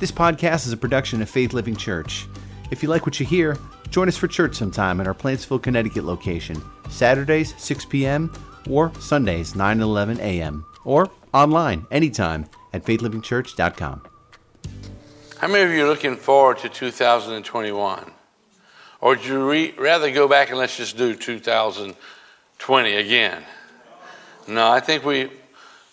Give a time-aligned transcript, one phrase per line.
[0.00, 2.26] This podcast is a production of Faith Living Church.
[2.70, 3.58] If you like what you hear,
[3.90, 6.56] join us for church sometime at our Plantsville, Connecticut location,
[6.88, 8.32] Saturdays 6 p.m.
[8.70, 10.64] or Sundays 9 and 11 a.m.
[10.86, 14.02] or online anytime at faithlivingchurch.com.
[15.36, 18.10] How many of you are looking forward to 2021?
[19.02, 23.42] Or would you re- rather go back and let's just do 2020 again?
[24.48, 25.28] No, I think we,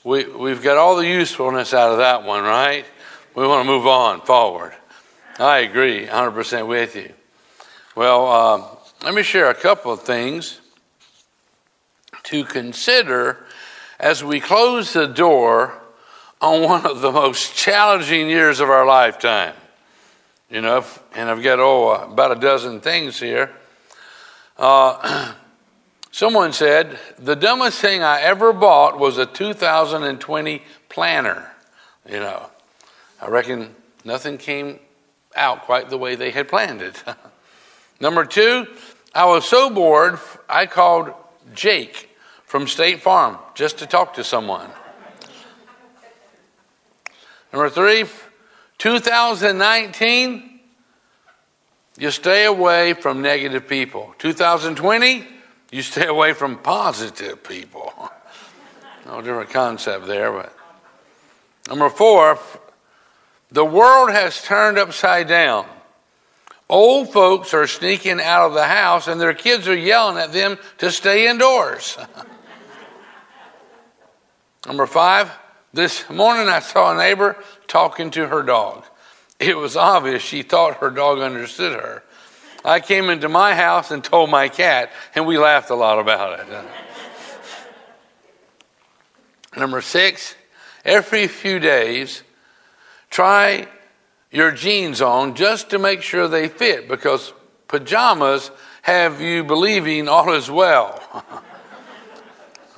[0.05, 2.85] we, we've got all the usefulness out of that one, right?
[3.37, 4.73] We want to move on forward.
[5.37, 7.13] I agree 100% with you.
[7.95, 8.63] Well, uh,
[9.03, 10.59] let me share a couple of things
[12.23, 13.45] to consider
[13.99, 15.79] as we close the door
[16.41, 19.53] on one of the most challenging years of our lifetime.
[20.49, 23.51] You know, and I've got, oh, about a dozen things here.
[24.57, 25.35] Uh,
[26.11, 31.51] someone said, the dumbest thing I ever bought was a 2020 planner.
[32.09, 32.49] You know,
[33.21, 34.79] I reckon nothing came
[35.35, 37.03] out quite the way they had planned it.
[37.99, 38.67] Number two,
[39.13, 41.13] I was so bored, I called
[41.53, 42.09] Jake
[42.45, 44.69] from State Farm just to talk to someone.
[47.51, 48.05] Number three,
[48.77, 50.59] 2019,
[51.97, 54.13] you stay away from negative people.
[54.19, 55.25] 2020,
[55.71, 57.93] you stay away from positive people.
[59.05, 60.53] No different concept there, but.
[61.69, 62.37] Number four,
[63.51, 65.65] the world has turned upside down.
[66.69, 70.57] Old folks are sneaking out of the house and their kids are yelling at them
[70.79, 71.97] to stay indoors.
[74.67, 75.31] Number five,
[75.71, 77.37] this morning I saw a neighbor
[77.67, 78.83] talking to her dog.
[79.39, 82.03] It was obvious she thought her dog understood her.
[82.65, 86.39] I came into my house and told my cat, and we laughed a lot about
[86.39, 86.65] it.
[89.57, 90.35] Number six,
[90.83, 92.23] every few days,
[93.09, 93.67] try
[94.31, 97.33] your jeans on just to make sure they fit because
[97.67, 101.01] pajamas have you believing all is well.
[101.13, 101.23] I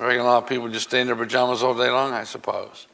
[0.00, 2.86] reckon a lot of people just stay in their pajamas all day long, I suppose.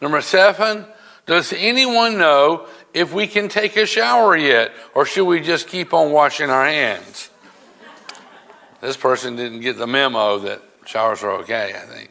[0.00, 0.86] Number seven,
[1.26, 5.94] does anyone know if we can take a shower yet, or should we just keep
[5.94, 7.30] on washing our hands?
[8.80, 12.10] This person didn't get the memo that showers are okay, I think.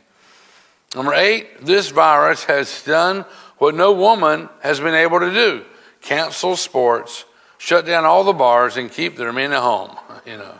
[0.95, 3.25] Number eight, this virus has done
[3.61, 5.63] what no woman has been able to do
[6.01, 7.25] cancel sports,
[7.59, 9.95] shut down all the bars, and keep their men at home,
[10.25, 10.55] you know.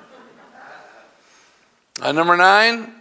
[2.04, 2.94] And number nine,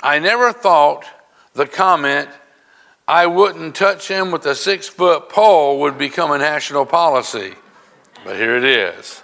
[0.00, 1.06] I never thought
[1.54, 2.28] the comment,
[3.08, 7.54] I wouldn't touch him with a six foot pole, would become a national policy.
[8.24, 9.22] But here it is.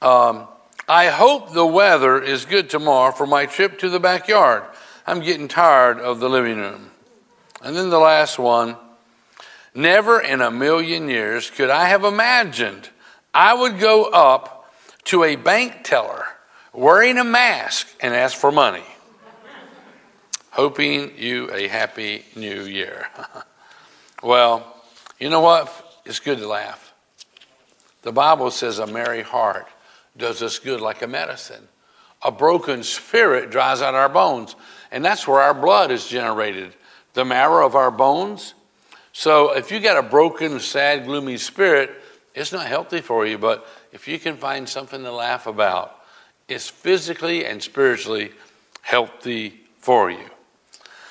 [0.00, 0.48] Um,
[0.88, 4.64] I hope the weather is good tomorrow for my trip to the backyard.
[5.06, 6.91] I'm getting tired of the living room.
[7.62, 8.76] And then the last one
[9.74, 12.90] never in a million years could I have imagined
[13.32, 14.70] I would go up
[15.04, 16.24] to a bank teller
[16.72, 18.84] wearing a mask and ask for money
[20.52, 23.08] hoping you a happy new year.
[24.22, 24.76] well,
[25.18, 26.00] you know what?
[26.04, 26.92] It's good to laugh.
[28.02, 29.66] The Bible says a merry heart
[30.16, 31.68] does us good like a medicine.
[32.20, 34.54] A broken spirit dries out our bones,
[34.90, 36.74] and that's where our blood is generated,
[37.14, 38.54] the marrow of our bones.
[39.12, 41.90] So if you got a broken, sad, gloomy spirit,
[42.34, 45.98] it's not healthy for you, but if you can find something to laugh about,
[46.48, 48.32] it's physically and spiritually
[48.80, 50.24] healthy for you.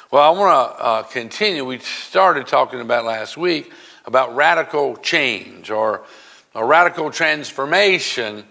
[0.09, 1.63] Well, I want to uh, continue.
[1.63, 3.71] We started talking about last week
[4.05, 6.03] about radical change or
[6.55, 8.43] a radical transformation.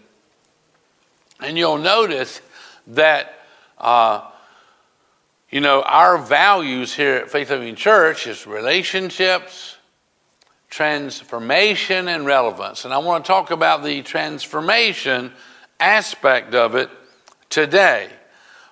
[1.40, 2.40] And you'll notice
[2.88, 3.34] that,
[3.78, 4.30] uh,
[5.50, 9.76] you know, our values here at Faith Living Church is relationships,
[10.68, 12.84] transformation, and relevance.
[12.84, 15.32] And I want to talk about the transformation
[15.78, 16.90] aspect of it
[17.48, 18.08] today.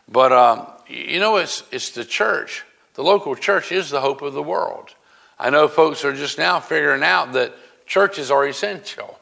[0.09, 2.65] But, um, you know, it's, it's the church
[2.99, 4.93] the local church is the hope of the world.
[5.39, 7.55] I know folks are just now figuring out that
[7.87, 9.21] churches are essential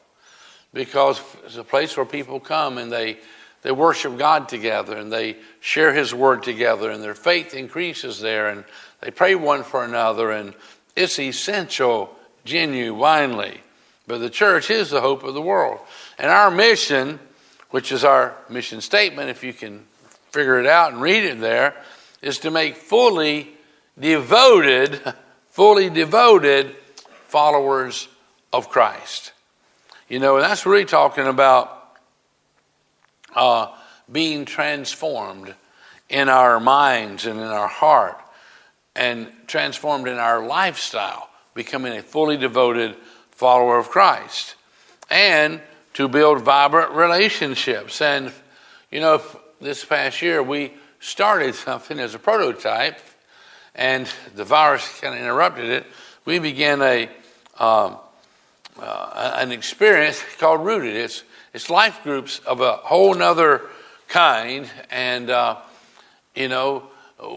[0.73, 3.19] because it's a place where people come and they,
[3.67, 8.47] they worship God together and they share His Word together and their faith increases there
[8.47, 8.63] and
[9.01, 10.53] they pray one for another and
[10.95, 12.15] it's essential
[12.45, 13.59] genuinely.
[14.07, 15.81] But the church is the hope of the world.
[16.17, 17.19] And our mission,
[17.71, 19.83] which is our mission statement, if you can
[20.31, 21.75] figure it out and read it there,
[22.21, 23.49] is to make fully
[23.99, 25.01] devoted,
[25.49, 26.73] fully devoted
[27.25, 28.07] followers
[28.53, 29.33] of Christ.
[30.07, 31.76] You know, and that's really talking about
[33.37, 33.71] uh,
[34.11, 35.53] being transformed
[36.09, 38.19] in our minds and in our heart
[38.95, 42.95] and transformed in our lifestyle, becoming a fully devoted
[43.31, 44.55] follower of Christ
[45.09, 45.61] and
[45.93, 48.01] to build vibrant relationships.
[48.01, 48.31] And,
[48.91, 49.21] you know,
[49.61, 52.99] this past year we started something as a prototype,
[53.75, 55.85] and the virus kind of interrupted it.
[56.25, 57.09] We began a
[57.59, 57.97] um,
[58.79, 60.95] uh, an experience called Rooted.
[60.95, 61.23] It's
[61.57, 63.63] it's life groups of a whole nother
[64.07, 65.57] kind, and uh,
[66.35, 66.83] you know,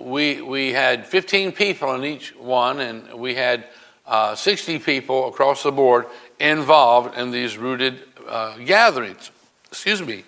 [0.03, 3.65] we we had 15 people in each one, and we had
[4.07, 6.05] uh, 60 people across the board
[6.39, 9.31] involved in these rooted uh, gatherings.
[9.69, 10.25] Excuse me,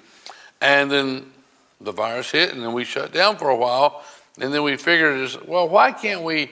[0.63, 1.31] and then
[1.79, 4.03] the virus hit, and then we shut down for a while,
[4.41, 6.51] and then we figured, well, why can't we?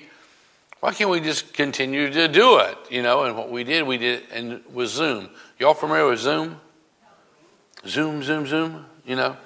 [0.81, 2.77] Why can't we just continue to do it?
[2.91, 5.31] You know, and what we did, we did, and with Zoom.
[5.59, 6.61] Y'all familiar with Zoom?
[7.87, 8.87] Zoom, Zoom, Zoom.
[9.07, 9.37] You know,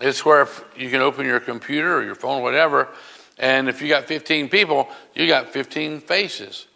[0.00, 2.88] it's where you can open your computer or your phone, or whatever,
[3.38, 6.66] and if you got 15 people, you got 15 faces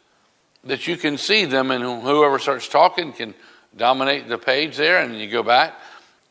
[0.64, 3.34] that you can see them, and whoever starts talking can
[3.76, 5.74] dominate the page there, and you go back.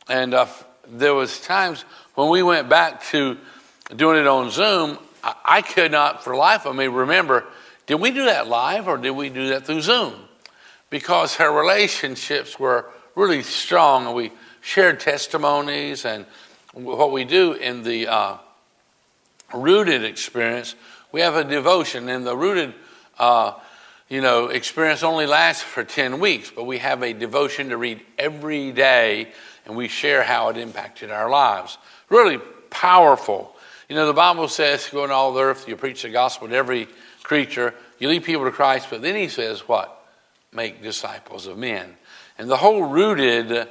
[0.08, 0.46] And uh,
[0.88, 3.36] there was times when we went back to
[3.94, 7.44] doing it on Zoom, I, I could not, for life of me, remember
[7.86, 10.14] did we do that live or did we do that through Zoom?
[10.88, 12.86] Because her relationships were
[13.16, 14.30] really strong, and we
[14.62, 16.24] shared testimonies and
[16.72, 18.36] what we do in the uh,
[19.52, 20.74] rooted experience.
[21.12, 22.72] We have a devotion, and the rooted.
[23.18, 23.52] Uh,
[24.08, 27.98] you know, experience only lasts for 10 weeks, but we have a devotion to read
[28.18, 29.32] every day
[29.64, 31.78] and we share how it impacted our lives.
[32.10, 32.36] Really
[32.68, 33.56] powerful.
[33.88, 36.54] You know, the Bible says, go into all the earth, you preach the gospel to
[36.54, 36.88] every
[37.22, 40.04] creature, you lead people to Christ, but then he says, what?
[40.52, 41.96] Make disciples of men.
[42.36, 43.66] And the whole rooted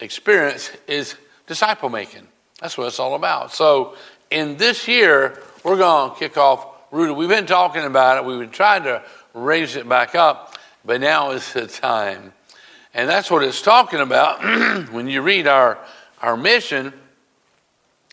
[0.00, 2.26] experience is disciple making.
[2.60, 3.52] That's what it's all about.
[3.52, 3.96] So,
[4.30, 7.16] in this year, we're going to kick off rooted.
[7.16, 9.02] We've been talking about it, we've been trying to
[9.34, 12.32] raise it back up, but now is the time.
[12.94, 14.42] And that's what it's talking about
[14.92, 15.78] when you read our,
[16.22, 16.92] our mission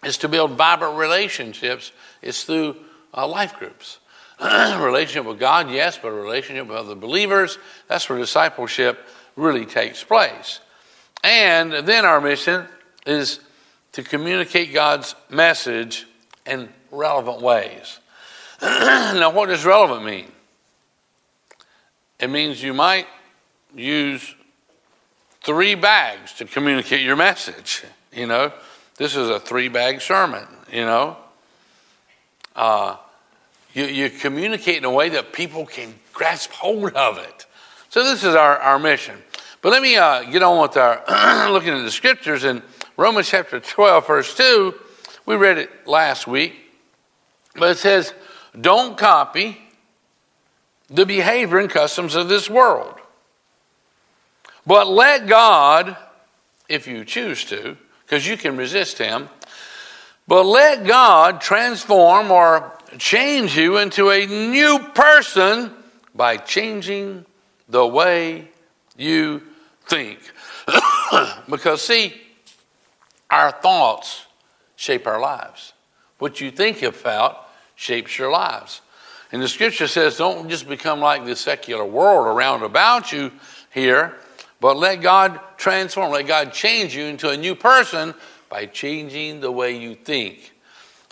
[0.03, 1.91] is to build vibrant relationships.
[2.21, 2.77] It's through
[3.13, 3.99] uh, life groups.
[4.41, 7.59] relationship with God, yes, but a relationship with other believers.
[7.87, 8.99] That's where discipleship
[9.35, 10.59] really takes place.
[11.23, 12.65] And then our mission
[13.05, 13.39] is
[13.93, 16.07] to communicate God's message
[16.45, 17.99] in relevant ways.
[18.61, 20.31] now, what does relevant mean?
[22.19, 23.07] It means you might
[23.75, 24.35] use
[25.41, 27.83] three bags to communicate your message.
[28.13, 28.53] You know,
[28.97, 31.17] this is a three bag sermon, you know.
[32.55, 32.97] Uh,
[33.73, 37.45] you, you communicate in a way that people can grasp hold of it.
[37.89, 39.17] So, this is our, our mission.
[39.61, 41.03] But let me uh, get on with our
[41.51, 42.63] looking at the scriptures in
[42.97, 44.73] Romans chapter 12, verse 2.
[45.27, 46.55] We read it last week,
[47.55, 48.13] but it says,
[48.59, 49.61] Don't copy
[50.89, 52.95] the behavior and customs of this world.
[54.65, 55.95] But let God,
[56.67, 59.29] if you choose to, because you can resist Him,
[60.27, 65.71] but let God transform or change you into a new person
[66.15, 67.25] by changing
[67.69, 68.47] the way
[68.97, 69.41] you
[69.87, 70.19] think.
[71.49, 72.13] because, see,
[73.29, 74.25] our thoughts
[74.75, 75.73] shape our lives.
[76.19, 78.81] What you think about shapes your lives.
[79.31, 83.31] And the scripture says, don't just become like the secular world around about you
[83.73, 84.17] here,
[84.59, 88.13] but let God transform, let God change you into a new person
[88.49, 90.53] by changing the way you think.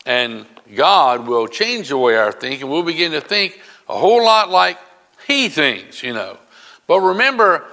[0.06, 0.46] And
[0.76, 4.50] God will change the way our think, and we'll begin to think a whole lot
[4.50, 4.78] like
[5.26, 6.38] He thinks, you know.
[6.88, 7.66] But remember,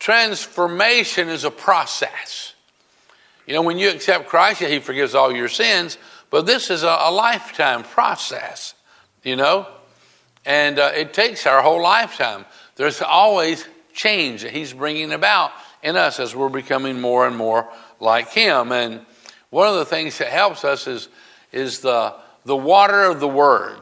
[0.00, 2.54] transformation is a process.
[3.46, 5.98] You know, when you accept Christ, He forgives all your sins,
[6.30, 8.74] but this is a, a lifetime process,
[9.22, 9.68] you know.
[10.44, 12.46] And uh, it takes our whole lifetime.
[12.76, 15.52] There's always change that He's bringing about
[15.82, 17.68] in us as we're becoming more and more
[18.00, 18.72] like Him.
[18.72, 19.00] And
[19.50, 21.08] one of the things that helps us is,
[21.52, 22.14] is the,
[22.44, 23.80] the water of the Word.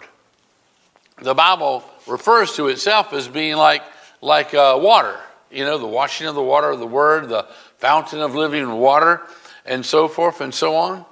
[1.21, 3.83] The Bible refers to itself as being like,
[4.21, 5.19] like uh, water,
[5.51, 7.47] you know, the washing of the water of the Word, the
[7.79, 9.23] fountain of living water,
[9.65, 11.05] and so forth and so on.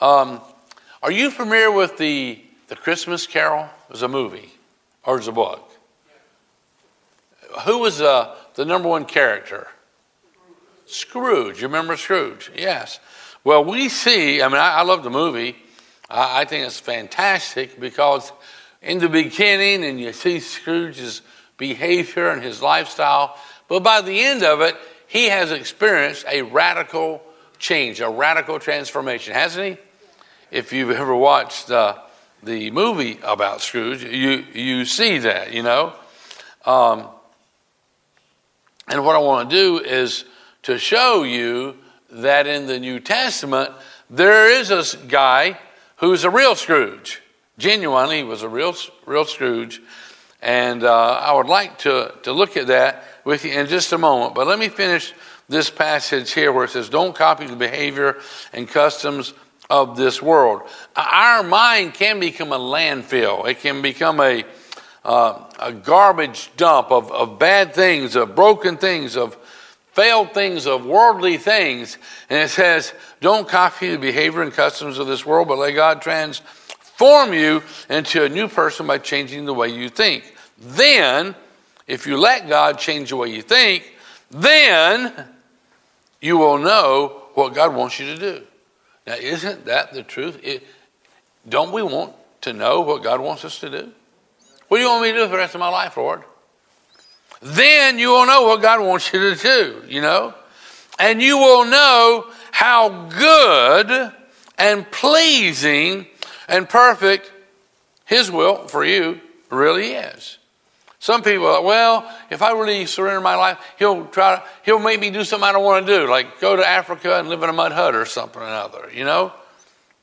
[0.00, 0.40] Um,
[1.02, 3.64] are you familiar with the, the Christmas Carol?
[3.88, 4.52] It was a movie.
[5.04, 5.70] Or is a book?
[7.66, 9.68] Who was uh, the number one character?
[10.86, 11.60] Scrooge.
[11.60, 12.50] You remember Scrooge?
[12.56, 13.00] Yes.
[13.42, 15.56] Well, we see, I mean, I, I love the movie.
[16.08, 18.32] I, I, think it's fantastic because
[18.82, 21.22] in the beginning, and you see Scrooge's
[21.56, 23.36] behavior and his lifestyle,
[23.68, 27.22] but by the end of it, he has experienced a radical
[27.58, 29.76] change, a radical transformation, hasn't he?
[30.50, 31.98] If you've ever watched uh,
[32.42, 35.92] the movie about Scrooge, you, you see that, you know.
[36.64, 37.08] Um,
[38.86, 40.26] And what I want to do is
[40.64, 41.76] to show you
[42.10, 43.70] that in the New Testament,
[44.10, 45.58] there is a guy
[45.96, 47.22] who's a real Scrooge.
[47.56, 48.74] Genuinely, he was a real,
[49.06, 49.80] real Scrooge.
[50.42, 53.98] And uh, I would like to, to look at that with you in just a
[53.98, 54.34] moment.
[54.34, 55.12] But let me finish
[55.48, 58.18] this passage here where it says, Don't copy the behavior
[58.52, 59.34] and customs
[59.70, 60.62] of this world.
[60.94, 64.44] Our mind can become a landfill, it can become a,
[65.04, 69.36] uh, a garbage dump of, of bad things, of broken things, of
[69.92, 71.98] failed things, of worldly things.
[72.28, 76.02] And it says, Don't copy the behavior and customs of this world, but let God
[76.02, 80.34] transform you into a new person by changing the way you think.
[80.58, 81.34] Then,
[81.86, 83.92] if you let God change the way you think,
[84.30, 85.12] then
[86.20, 88.42] you will know what God wants you to do.
[89.06, 90.40] Now, isn't that the truth?
[90.42, 90.66] It,
[91.48, 93.92] don't we want to know what God wants us to do?
[94.68, 96.22] What do you want me to do for the rest of my life, Lord?
[97.42, 100.34] Then you will know what God wants you to do, you know?
[100.98, 104.12] And you will know how good
[104.56, 106.06] and pleasing
[106.48, 107.30] and perfect
[108.06, 110.38] His will for you really is.
[111.04, 114.78] Some people are like, well, if I really surrender my life, he'll try to, he'll
[114.78, 117.42] make me do something I don't want to do, like go to Africa and live
[117.42, 119.30] in a mud hut or something or another, you know?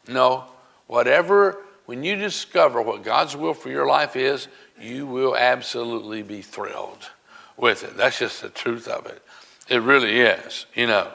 [0.08, 0.44] No.
[0.86, 4.48] Whatever, when you discover what God's will for your life is,
[4.80, 7.10] you will absolutely be thrilled
[7.58, 7.98] with it.
[7.98, 9.24] That's just the truth of it.
[9.70, 11.12] It really is, you know.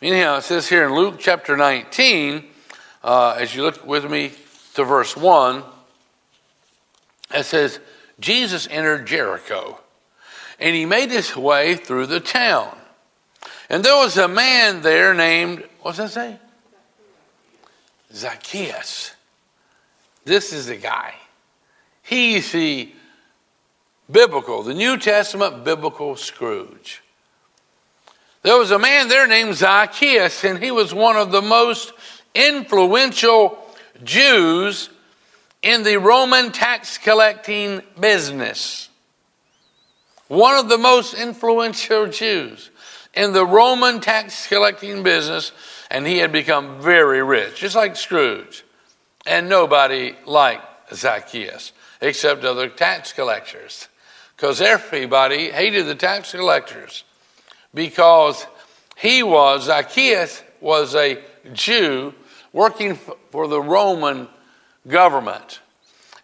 [0.00, 2.44] Anyhow, it says here in Luke chapter 19,
[3.02, 4.30] uh, as you look with me
[4.74, 5.64] to verse 1,
[7.34, 7.80] it says,
[8.20, 9.78] Jesus entered Jericho
[10.58, 12.76] and he made his way through the town.
[13.70, 16.36] And there was a man there named, what's that say?
[18.12, 19.12] Zacchaeus.
[20.24, 21.14] This is the guy.
[22.02, 22.92] He's the
[24.10, 27.02] biblical, the New Testament biblical Scrooge.
[28.42, 31.92] There was a man there named Zacchaeus, and he was one of the most
[32.34, 33.58] influential
[34.04, 34.88] Jews
[35.62, 38.88] in the Roman tax collecting business.
[40.28, 42.70] One of the most influential Jews
[43.14, 45.52] in the Roman tax collecting business,
[45.90, 48.64] and he had become very rich, just like Scrooge.
[49.26, 53.88] And nobody liked Zacchaeus except other tax collectors,
[54.36, 57.04] because everybody hated the tax collectors
[57.74, 58.46] because
[58.96, 61.22] he was, Zacchaeus was a
[61.52, 62.14] Jew
[62.52, 62.98] working
[63.30, 64.28] for the Roman
[64.86, 65.60] government.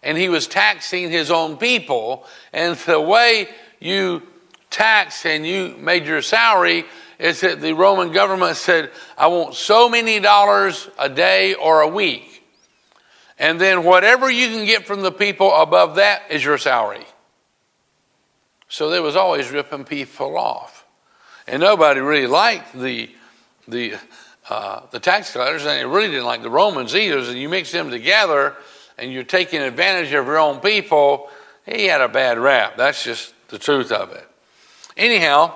[0.03, 2.25] And he was taxing his own people.
[2.53, 4.23] And the way you
[4.69, 6.85] tax and you made your salary
[7.17, 11.87] is that the Roman government said, I want so many dollars a day or a
[11.87, 12.43] week.
[13.37, 17.05] And then whatever you can get from the people above that is your salary.
[18.67, 20.85] So they was always ripping people off.
[21.47, 23.09] And nobody really liked the,
[23.67, 23.95] the
[24.49, 27.19] uh, the tax collectors, and he really didn't like the Romans either.
[27.19, 28.55] And you mix them together,
[28.97, 31.29] and you're taking advantage of your own people.
[31.65, 32.77] He had a bad rap.
[32.77, 34.27] That's just the truth of it.
[34.95, 35.53] Anyhow,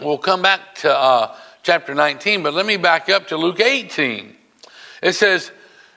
[0.00, 4.36] we'll come back to uh, chapter 19, but let me back up to Luke 18.
[5.02, 5.50] It says,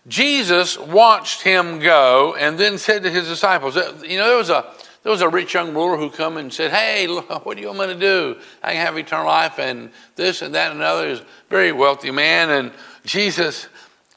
[0.07, 4.65] Jesus watched him go and then said to his disciples, you know, there was a
[5.03, 7.07] there was a rich young ruler who come and said, Hey,
[7.43, 8.37] what do you want me to do?
[8.63, 11.09] I can have eternal life and this and that and another.
[11.09, 12.49] He's a very wealthy man.
[12.49, 12.71] And
[13.05, 13.67] Jesus,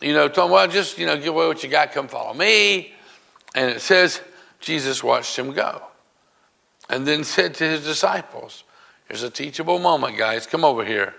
[0.01, 2.33] you know, told him, Well, just, you know, give away what you got, come follow
[2.33, 2.93] me.
[3.55, 4.21] And it says,
[4.61, 5.83] Jesus watched him go.
[6.89, 8.63] And then said to his disciples,
[9.09, 10.47] Here's a teachable moment, guys.
[10.47, 11.15] Come over here.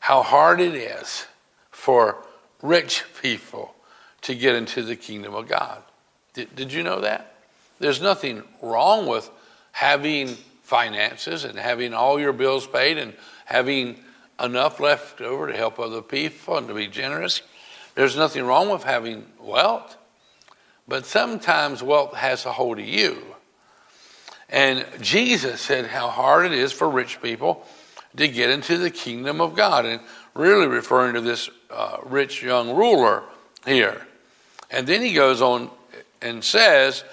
[0.00, 1.26] How hard it is
[1.70, 2.24] for
[2.62, 3.74] rich people
[4.22, 5.82] to get into the kingdom of God.
[6.34, 7.29] Did, did you know that?
[7.80, 9.28] There's nothing wrong with
[9.72, 10.28] having
[10.62, 13.96] finances and having all your bills paid and having
[14.40, 17.42] enough left over to help other people and to be generous.
[17.96, 19.96] There's nothing wrong with having wealth.
[20.86, 23.20] But sometimes wealth has a hold of you.
[24.48, 27.66] And Jesus said how hard it is for rich people
[28.16, 29.86] to get into the kingdom of God.
[29.86, 30.00] And
[30.34, 33.22] really referring to this uh, rich young ruler
[33.66, 34.06] here.
[34.70, 35.70] And then he goes on
[36.22, 37.04] and says,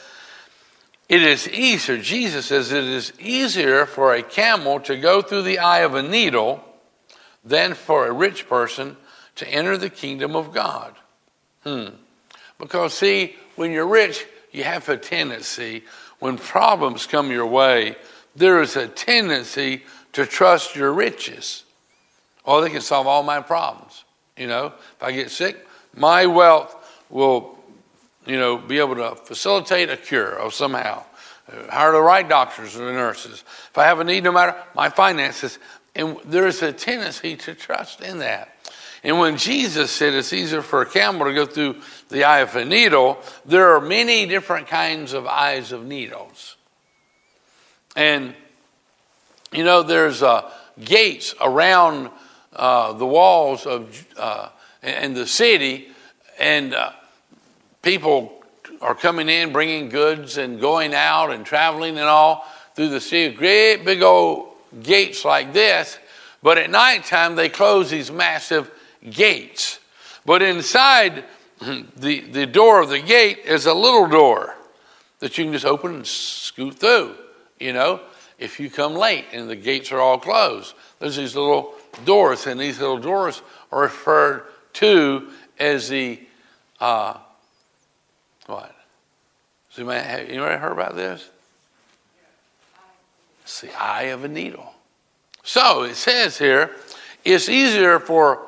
[1.10, 5.60] it is easier, Jesus says, it is easier for a camel to go through the
[5.60, 6.64] eye of a needle
[7.46, 8.98] than for a rich person
[9.36, 10.94] to enter the kingdom of God.
[11.64, 11.90] Hmm.
[12.60, 15.84] Because, see, when you're rich, you have a tendency,
[16.20, 17.96] when problems come your way,
[18.36, 19.84] there is a tendency
[20.14, 21.64] to trust your riches.
[22.46, 24.04] Oh, they can solve all my problems.
[24.36, 26.76] You know, if I get sick, my wealth
[27.10, 27.57] will
[28.28, 31.04] you know, be able to facilitate a cure of somehow.
[31.70, 33.44] hire the right doctors or nurses.
[33.70, 35.58] If I have a need, no matter my finances.
[35.96, 38.54] And there's a tendency to trust in that.
[39.04, 41.78] And when Jesus said it's easier for a camel to go through
[42.10, 46.58] the eye of a needle, there are many different kinds of eyes of needles.
[47.96, 48.36] And,
[49.52, 50.52] you know, there's uh,
[50.84, 52.10] gates around
[52.54, 54.50] uh, the walls of uh,
[54.84, 55.88] in the city,
[56.40, 56.92] and uh,
[57.88, 58.44] people
[58.82, 63.28] are coming in, bringing goods and going out and traveling and all through the city.
[63.28, 64.50] Of great big old
[64.84, 65.98] gates like this,
[66.44, 68.70] but at nighttime they close these massive
[69.10, 69.80] gates.
[70.26, 71.24] But inside
[71.96, 74.54] the, the door of the gate is a little door
[75.20, 77.16] that you can just open and scoot through,
[77.58, 78.02] you know,
[78.38, 80.76] if you come late and the gates are all closed.
[81.00, 83.42] There's these little doors, and these little doors
[83.72, 86.20] are referred to as the,
[86.82, 87.20] uh,
[88.48, 88.76] what?
[89.70, 91.30] So you have ever heard about this?
[93.44, 94.74] It's the eye of a needle.
[95.44, 96.72] So it says here,
[97.24, 98.46] it's easier for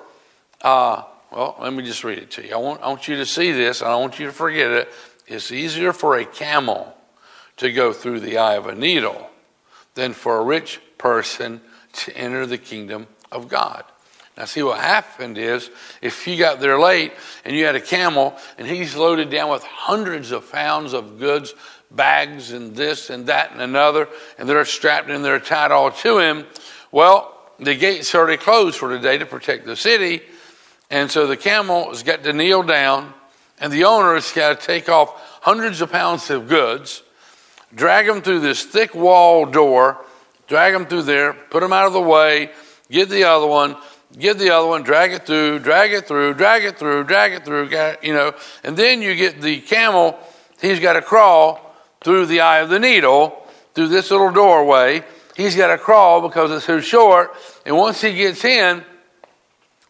[0.62, 2.54] uh, well, let me just read it to you.
[2.54, 4.90] I want, I want you to see this, and I want you to forget it.
[5.28, 6.96] It's easier for a camel
[7.58, 9.30] to go through the eye of a needle
[9.94, 11.62] than for a rich person
[11.94, 13.84] to enter the kingdom of God.
[14.40, 15.70] Now, see what happened is
[16.02, 17.12] if you got there late
[17.44, 21.54] and you had a camel and he's loaded down with hundreds of pounds of goods,
[21.92, 26.20] bags, and this and that and another, and they're strapped and they're tied all to
[26.20, 26.46] him,
[26.90, 30.22] well, the gate's already closed for today to protect the city.
[30.90, 33.14] And so the camel has got to kneel down,
[33.60, 35.10] and the owner has got to take off
[35.42, 37.04] hundreds of pounds of goods,
[37.76, 39.98] drag them through this thick wall door,
[40.48, 42.52] drag them through there, put them out of the way,
[42.90, 43.76] get the other one,
[44.18, 47.46] get the other one, drag it through, drag it through, drag it through, drag it
[47.46, 47.70] through,
[48.02, 50.18] you know, and then you get the camel,
[50.62, 55.04] he's got to crawl through the eye of the needle, through this little doorway.
[55.36, 57.34] He's got to crawl because it's too short,
[57.66, 58.84] and once he gets in,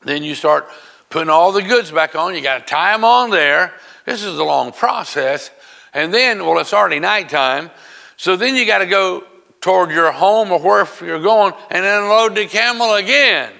[0.04, 0.67] then you start
[1.10, 2.36] putting all the goods back on.
[2.36, 3.74] You got to tie them on there.
[4.06, 5.52] This is a long process.
[5.93, 7.72] And then, well, it's already nighttime.
[8.17, 9.24] So then you got to go
[9.62, 13.52] toward your home or wherever you're going and unload the camel again.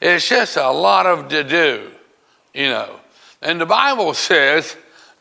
[0.00, 1.90] It's just a lot of to do,
[2.54, 3.00] you know.
[3.42, 4.76] And the Bible says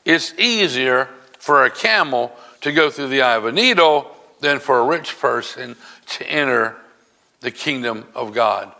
[0.05, 1.09] it's easier
[1.39, 5.17] for a camel to go through the eye of a needle than for a rich
[5.19, 5.75] person
[6.07, 6.75] to enter
[7.41, 8.71] the kingdom of God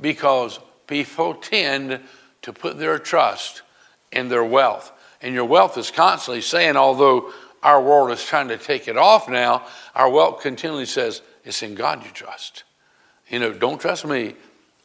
[0.00, 2.00] because people tend
[2.42, 3.62] to put their trust
[4.12, 4.92] in their wealth.
[5.22, 9.28] And your wealth is constantly saying, although our world is trying to take it off
[9.28, 12.64] now, our wealth continually says, it's in God you trust.
[13.28, 14.34] You know, don't trust me,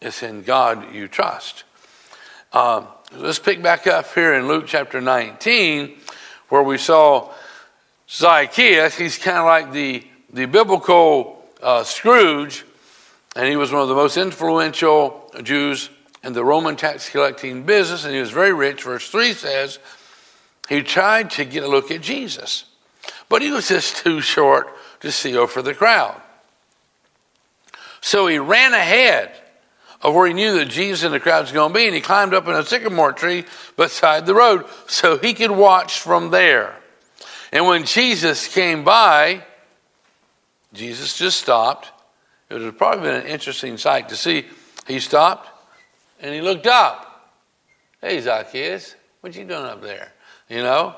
[0.01, 1.63] it's in God you trust.
[2.51, 5.95] Uh, let's pick back up here in Luke chapter 19,
[6.49, 7.31] where we saw
[8.09, 8.97] Zacchaeus.
[8.97, 12.65] He's kind of like the, the biblical uh, Scrooge,
[13.35, 15.89] and he was one of the most influential Jews
[16.23, 18.83] in the Roman tax collecting business, and he was very rich.
[18.83, 19.79] Verse 3 says,
[20.67, 22.65] he tried to get a look at Jesus,
[23.29, 24.67] but he was just too short
[25.01, 26.19] to see over the crowd.
[28.01, 29.31] So he ran ahead
[30.01, 32.01] of where he knew that Jesus and the crowd was going to be, and he
[32.01, 33.45] climbed up in a sycamore tree
[33.77, 36.75] beside the road so he could watch from there.
[37.51, 39.43] And when Jesus came by,
[40.73, 41.91] Jesus just stopped.
[42.49, 44.45] It would have probably been an interesting sight to see.
[44.87, 45.49] He stopped,
[46.19, 47.29] and he looked up.
[48.01, 50.11] Hey, Zacchaeus, what you doing up there?
[50.49, 50.95] You know?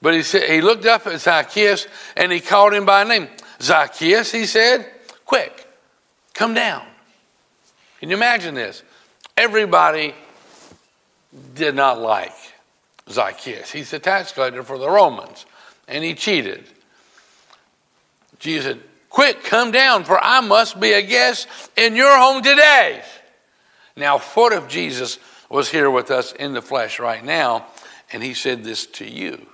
[0.00, 3.28] But he said he looked up at Zacchaeus and he called him by name.
[3.60, 4.86] Zacchaeus, he said,
[5.24, 5.66] quick,
[6.34, 6.86] come down.
[8.00, 8.82] Can you imagine this?
[9.36, 10.14] Everybody
[11.54, 12.32] did not like
[13.08, 13.70] Zacchaeus.
[13.70, 15.46] He's a tax collector for the Romans,
[15.86, 16.64] and he cheated.
[18.38, 18.80] Jesus said,
[19.10, 23.02] Quick, come down, for I must be a guest in your home today.
[23.96, 27.66] Now, what if Jesus was here with us in the flesh right now
[28.12, 29.46] and he said this to you?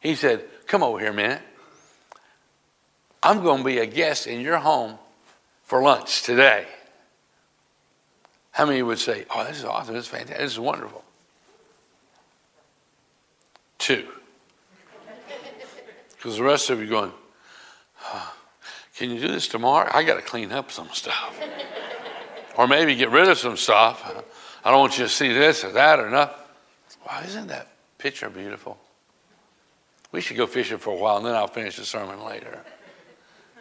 [0.00, 1.42] He said, Come over here a minute.
[3.22, 4.98] I'm going to be a guest in your home
[5.64, 6.66] for lunch today.
[8.58, 9.94] How many would say, Oh, this is awesome.
[9.94, 10.38] This is fantastic.
[10.38, 11.04] This is wonderful?
[13.78, 14.08] Two.
[16.16, 17.12] Because the rest of you going,
[18.02, 18.34] oh,
[18.96, 19.88] Can you do this tomorrow?
[19.94, 21.40] I got to clean up some stuff
[22.56, 24.02] or maybe get rid of some stuff.
[24.64, 26.44] I don't want you to see this or that or nothing.
[27.06, 27.68] Wow, isn't that
[27.98, 28.76] picture beautiful?
[30.10, 32.64] We should go fishing for a while and then I'll finish the sermon later.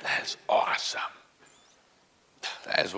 [0.01, 1.01] That's awesome.
[2.65, 2.95] That is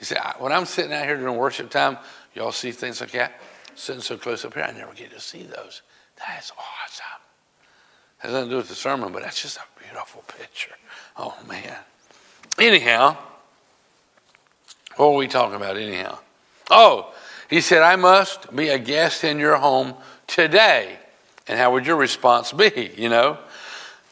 [0.00, 1.98] You see, when I'm sitting out here during worship time,
[2.34, 3.38] y'all see things like that?
[3.74, 5.82] Sitting so close up here, I never get to see those.
[6.16, 7.06] That's awesome.
[8.18, 10.74] Has nothing to do with the sermon, but that's just a beautiful picture.
[11.16, 11.76] Oh, man.
[12.58, 13.16] Anyhow,
[14.96, 16.18] what were we talking about, anyhow?
[16.70, 17.12] Oh,
[17.48, 19.94] he said, I must be a guest in your home
[20.26, 20.98] today.
[21.48, 23.38] And how would your response be, you know?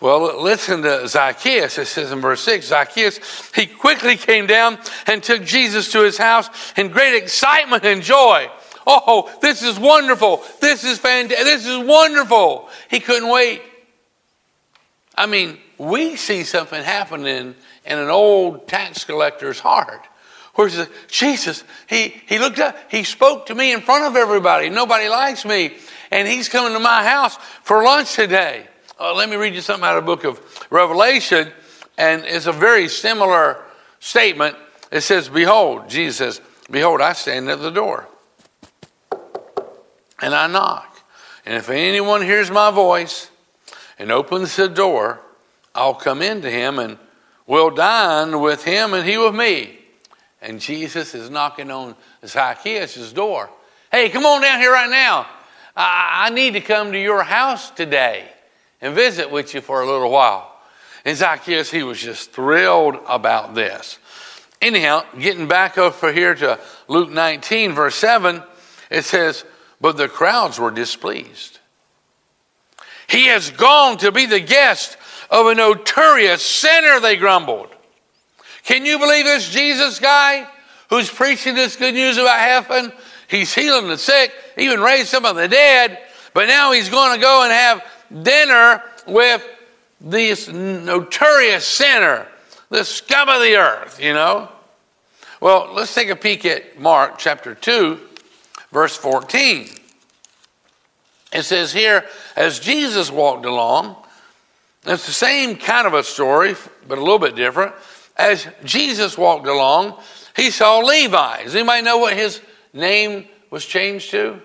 [0.01, 1.77] Well, listen to Zacchaeus.
[1.77, 3.19] It says in verse 6 Zacchaeus,
[3.55, 8.49] he quickly came down and took Jesus to his house in great excitement and joy.
[8.87, 10.43] Oh, this is wonderful.
[10.61, 11.45] This is fantastic.
[11.45, 12.69] This is wonderful.
[12.89, 13.61] He couldn't wait.
[15.17, 20.07] I mean, we see something happening in an old tax collector's heart.
[20.55, 24.17] Where he says, Jesus, he, he looked up, he spoke to me in front of
[24.17, 24.71] everybody.
[24.71, 25.77] Nobody likes me.
[26.13, 28.68] And he's coming to my house for lunch today.
[29.01, 31.53] Uh, let me read you something out of the book of Revelation,
[31.97, 33.63] and it's a very similar
[34.01, 34.57] statement.
[34.91, 38.09] It says, Behold, Jesus says, Behold, I stand at the door,
[40.21, 40.99] and I knock.
[41.47, 43.31] And if anyone hears my voice
[44.01, 45.21] and opens the door,
[45.77, 46.99] I'll come into him and
[47.47, 49.79] we'll dine with him and he with me.
[50.43, 51.95] And Jesus is knocking on
[52.27, 53.49] Zacchaeus' door.
[53.93, 55.27] Hey, come on down here right now.
[55.77, 58.29] I, I need to come to your house today
[58.81, 60.55] and visit with you for a little while.
[61.05, 63.99] And Zacchaeus, he was just thrilled about this.
[64.61, 68.43] Anyhow, getting back over here to Luke 19, verse 7,
[68.91, 69.45] it says,
[69.81, 71.59] But the crowds were displeased.
[73.09, 74.97] He has gone to be the guest
[75.31, 77.69] of a notorious sinner, they grumbled.
[78.65, 80.47] Can you believe this Jesus guy
[80.91, 82.93] who's preaching this good news about heaven?
[83.29, 85.99] He's healing the sick, even raised some of the dead,
[86.35, 87.83] but now he's going to go and have
[88.23, 89.47] dinner with
[90.01, 92.27] this notorious sinner,
[92.71, 94.49] the scum of the earth, you know?
[95.41, 97.99] Well, let's take a peek at Mark chapter 2,
[98.73, 99.69] verse 14.
[101.33, 102.05] It says here,
[102.37, 103.97] as Jesus walked along,
[104.85, 106.55] it's the same kind of a story,
[106.87, 107.75] but a little bit different.
[108.17, 110.01] As Jesus walked along,
[110.35, 111.45] he saw Levi.
[111.45, 112.41] Does anybody know what his
[112.73, 114.41] name was changed to?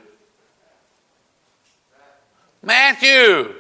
[2.64, 3.54] Matthew.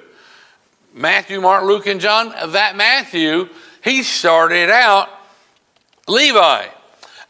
[0.93, 2.33] Matthew, Mark, Luke, and John.
[2.51, 3.49] That Matthew,
[3.83, 5.09] he started out
[6.07, 6.67] Levi.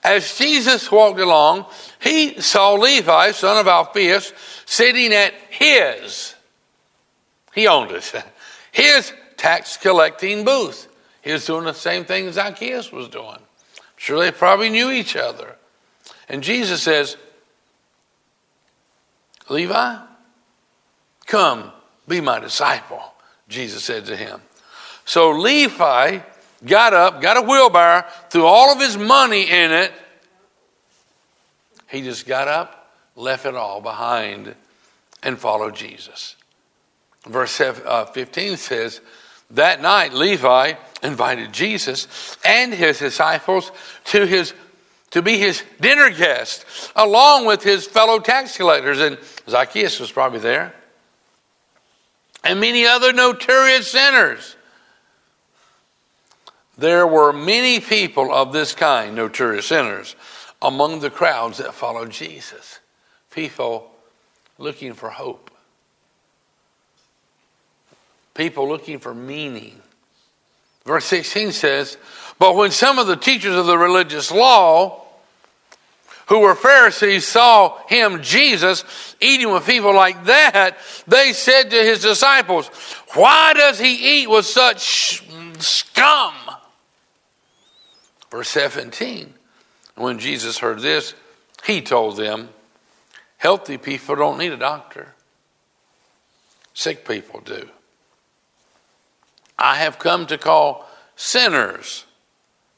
[0.04, 1.66] As Jesus walked along,
[2.02, 4.34] he saw Levi, son of Alphaeus,
[4.66, 6.36] sitting at his,
[7.56, 8.14] he owned it,
[8.72, 10.90] his tax collecting booth.
[11.22, 13.28] He was doing the same thing Zacchaeus was doing.
[13.28, 15.56] I'm sure they probably knew each other.
[16.28, 17.16] And Jesus says,
[19.48, 20.00] Levi,
[21.26, 21.72] come
[22.08, 23.02] be my disciple,
[23.48, 24.42] Jesus said to him.
[25.06, 26.20] So Levi
[26.66, 29.92] got up, got a wheelbarrow, threw all of his money in it.
[31.90, 34.56] He just got up, left it all behind,
[35.22, 36.36] and followed Jesus.
[37.26, 39.02] Verse uh, 15 says,
[39.52, 43.72] That night Levi invited Jesus and his disciples
[44.06, 44.54] to his
[45.12, 49.00] to be his dinner guest, along with his fellow tax collectors.
[49.00, 50.74] And Zacchaeus was probably there
[52.44, 54.56] and many other notorious sinners.
[56.78, 60.16] There were many people of this kind, notorious sinners,
[60.62, 62.80] among the crowds that followed Jesus.
[63.32, 63.92] People
[64.58, 65.52] looking for hope,
[68.34, 69.80] people looking for meaning.
[70.86, 71.98] Verse 16 says,
[72.40, 75.03] But when some of the teachers of the religious law,
[76.28, 78.86] who were Pharisees saw him, Jesus,
[79.20, 82.68] eating with people like that, they said to his disciples,
[83.14, 85.24] Why does he eat with such
[85.60, 86.34] scum?
[88.32, 89.34] Verse 17.
[89.96, 91.14] When Jesus heard this,
[91.66, 92.50] he told them,
[93.38, 95.14] Healthy people don't need a doctor,
[96.74, 97.68] sick people do.
[99.60, 102.06] I have come to call sinners.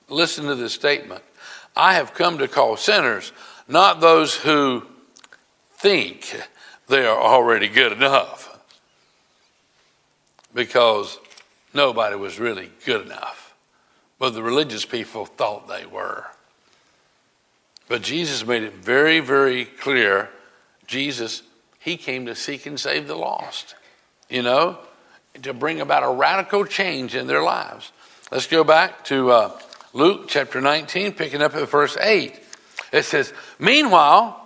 [0.10, 1.24] Listen to this statement
[1.76, 3.32] I have come to call sinners,
[3.68, 4.84] not those who
[5.78, 6.40] think
[6.88, 8.52] they are already good enough.
[10.54, 11.20] Because
[11.74, 13.54] nobody was really good enough.
[14.20, 16.26] But the religious people thought they were.
[17.88, 20.30] But Jesus made it very, very clear
[20.88, 21.42] Jesus,
[21.80, 23.76] he came to seek and save the lost,
[24.30, 24.78] you know,
[25.42, 27.92] to bring about a radical change in their lives.
[28.32, 29.60] Let's go back to uh,
[29.96, 32.38] Luke chapter 19, picking up at verse 8.
[32.92, 34.46] It says, Meanwhile,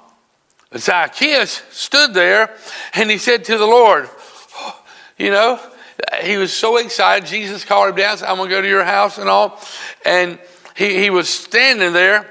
[0.78, 2.56] Zacchaeus stood there
[2.94, 4.08] and he said to the Lord,
[5.18, 5.60] You know,
[6.22, 7.28] he was so excited.
[7.28, 9.60] Jesus called him down, said, I'm going to go to your house and all.
[10.06, 10.38] And
[10.78, 12.30] he, he was standing there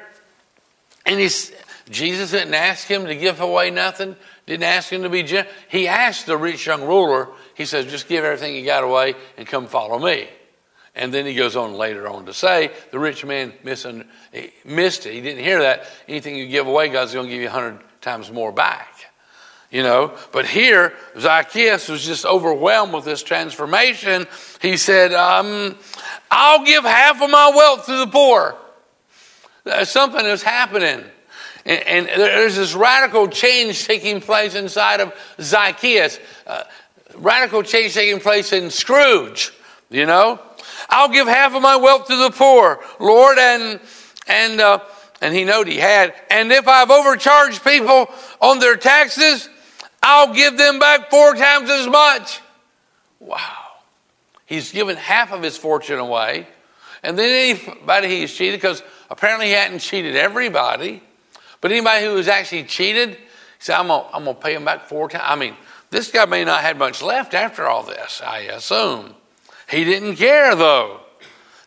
[1.04, 1.52] and he's,
[1.90, 4.14] Jesus didn't ask him to give away nothing,
[4.46, 5.52] didn't ask him to be generous.
[5.68, 9.44] He asked the rich young ruler, He says, just give everything you got away and
[9.44, 10.28] come follow me.
[10.98, 13.86] And then he goes on later on to say, the rich man missed
[15.06, 15.12] it.
[15.12, 15.86] He didn't hear that.
[16.08, 18.92] Anything you give away, God's going to give you hundred times more back.
[19.70, 24.26] You know, but here, Zacchaeus was just overwhelmed with this transformation.
[24.60, 25.76] He said, um,
[26.30, 28.56] I'll give half of my wealth to the poor.
[29.84, 31.04] Something is happening.
[31.66, 36.18] And, there's this radical change taking place inside of Zacchaeus.
[36.46, 36.64] Uh,
[37.16, 39.52] radical change taking place in Scrooge,
[39.90, 40.40] you know?
[40.88, 43.80] I'll give half of my wealth to the poor, Lord, and,
[44.26, 44.80] and, uh,
[45.20, 46.14] and he knowed he had.
[46.30, 48.08] And if I've overcharged people
[48.40, 49.48] on their taxes,
[50.02, 52.40] I'll give them back four times as much.
[53.20, 53.38] Wow.
[54.46, 56.46] He's given half of his fortune away.
[57.02, 61.02] And then anybody he's cheated, because apparently he hadn't cheated everybody,
[61.60, 63.18] but anybody who was actually cheated, he
[63.58, 65.24] said, I'm going to pay him back four times.
[65.26, 65.54] I mean,
[65.90, 69.14] this guy may not have much left after all this, I assume.
[69.68, 71.00] He didn't care, though.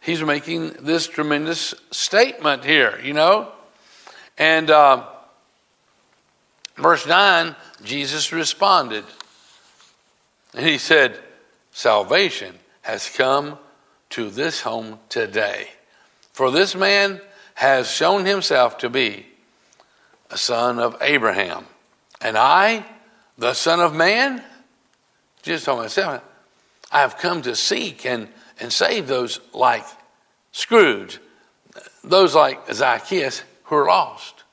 [0.02, 3.52] He's making this tremendous statement here, you know?
[4.38, 5.06] And uh,
[6.76, 9.06] verse 9, Jesus responded.
[10.56, 11.20] And he said,
[11.72, 13.58] Salvation has come
[14.10, 15.70] to this home today.
[16.34, 17.22] For this man
[17.54, 19.28] has shown himself to be
[20.32, 21.66] a son of Abraham.
[22.20, 22.86] And I,
[23.38, 24.44] the Son of Man,
[25.42, 26.22] just told myself,
[26.92, 28.28] I have come to seek and,
[28.60, 29.86] and save those like
[30.52, 31.20] Scrooge,
[32.04, 34.44] those like Zacchaeus who are lost.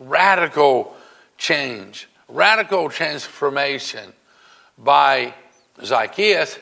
[0.00, 0.96] Radical
[1.36, 4.12] change, radical transformation
[4.76, 5.34] by
[5.84, 6.58] Zacchaeus.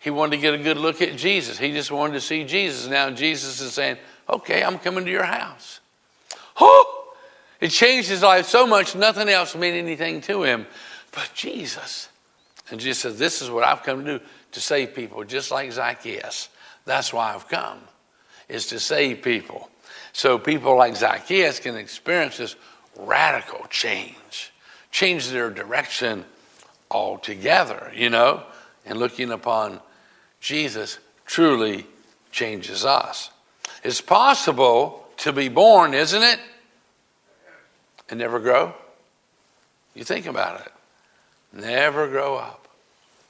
[0.00, 1.58] He wanted to get a good look at Jesus.
[1.58, 2.88] He just wanted to see Jesus.
[2.88, 3.98] Now Jesus is saying,
[4.28, 5.80] Okay, I'm coming to your house.
[6.60, 7.14] Oh,
[7.60, 10.66] it changed his life so much, nothing else meant anything to him
[11.12, 12.08] but Jesus.
[12.70, 14.24] And Jesus says, This is what I've come to do
[14.56, 16.48] to save people, just like Zacchaeus.
[16.86, 17.78] That's why I've come,
[18.48, 19.68] is to save people.
[20.14, 22.56] So people like Zacchaeus can experience this
[22.98, 24.50] radical change,
[24.90, 26.24] change their direction
[26.90, 28.44] altogether, you know,
[28.86, 29.78] and looking upon
[30.40, 31.86] Jesus truly
[32.32, 33.30] changes us.
[33.84, 36.40] It's possible to be born, isn't it?
[38.08, 38.72] And never grow?
[39.94, 40.72] You think about it.
[41.52, 42.68] Never grow up.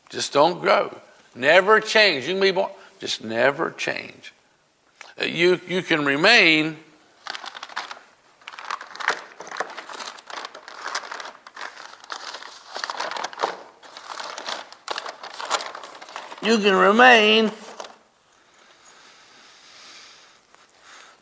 [0.08, 0.96] Just don't grow.
[1.36, 2.26] Never change.
[2.26, 4.32] You can be born, just never change.
[5.20, 6.78] Uh, you, you can remain
[16.42, 17.50] you can remain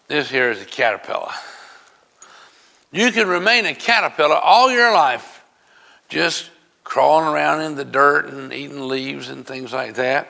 [0.07, 1.33] this here is a caterpillar.
[2.93, 5.45] You can remain a caterpillar all your life,
[6.09, 6.51] just
[6.95, 10.29] crawling around in the dirt and eating leaves and things like that.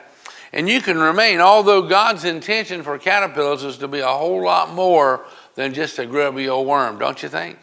[0.51, 4.73] And you can remain, although God's intention for caterpillars is to be a whole lot
[4.73, 5.23] more
[5.53, 7.59] than just a grubby old worm, don't you think?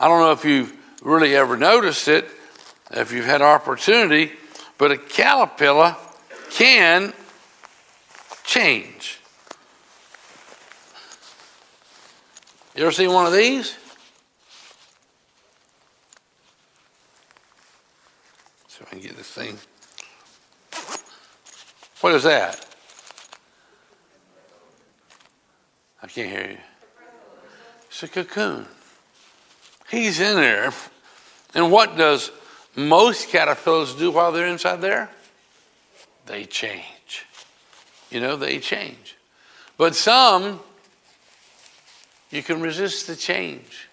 [0.00, 2.26] I don't know if you've really ever noticed it,
[2.90, 4.32] if you've had opportunity,
[4.78, 5.94] but a caterpillar
[6.52, 7.12] can
[8.44, 9.20] change.
[12.74, 13.76] You ever seen one of these?
[18.92, 19.56] Can get this thing.
[22.02, 22.62] What is that?
[26.02, 26.58] I can't hear you.
[27.86, 28.66] It's a cocoon.
[29.90, 30.74] He's in there.
[31.54, 32.32] And what does
[32.76, 35.08] most caterpillars do while they're inside there?
[36.26, 37.24] They change.
[38.10, 39.16] You know, they change.
[39.78, 40.60] But some,
[42.30, 43.88] you can resist the change.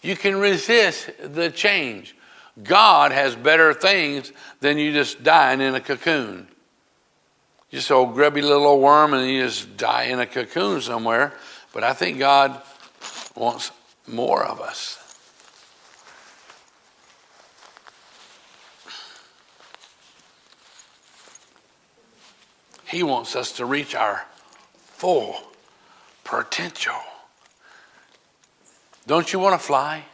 [0.00, 2.14] You can resist the change.
[2.62, 6.48] God has better things than you just dying in a cocoon.
[7.70, 11.34] Just old grubby little old worm and you just die in a cocoon somewhere.
[11.72, 12.60] But I think God
[13.36, 13.70] wants
[14.06, 14.98] more of us.
[22.86, 24.24] He wants us to reach our
[24.72, 25.36] full
[26.24, 26.94] potential.
[29.06, 30.04] Don't you want to fly?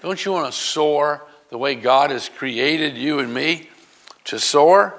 [0.00, 3.68] Don't you want to soar the way God has created you and me
[4.24, 4.94] to soar?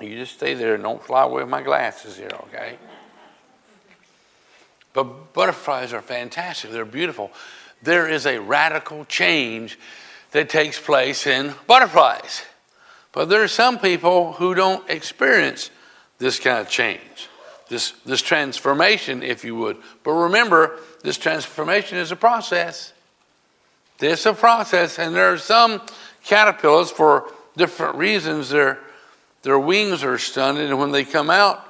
[0.00, 2.76] You just stay there and don't fly away with my glasses here, okay?
[4.92, 6.70] But butterflies are fantastic.
[6.70, 7.30] They're beautiful.
[7.82, 9.78] There is a radical change
[10.32, 12.42] that takes place in butterflies.
[13.12, 15.70] But there are some people who don't experience
[16.18, 17.28] this kind of change,
[17.74, 19.76] this, this transformation, if you would.
[20.04, 22.92] But remember, this transformation is a process.
[24.00, 25.82] It's a process, and there are some
[26.22, 28.48] caterpillars for different reasons.
[28.50, 28.78] Their
[29.42, 31.66] their wings are stunted, and when they come out,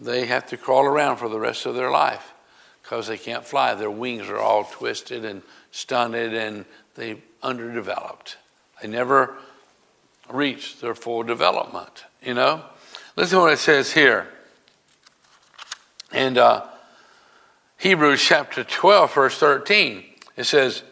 [0.00, 2.34] they have to crawl around for the rest of their life
[2.82, 3.74] because they can't fly.
[3.74, 6.64] Their wings are all twisted and stunted, and
[6.96, 8.38] they underdeveloped.
[8.82, 9.36] They never
[10.28, 12.04] reach their full development.
[12.22, 12.62] You know,
[13.14, 14.26] listen to what it says here.
[16.12, 16.66] And uh,
[17.78, 20.04] Hebrews chapter 12, verse 13.
[20.36, 20.82] It says,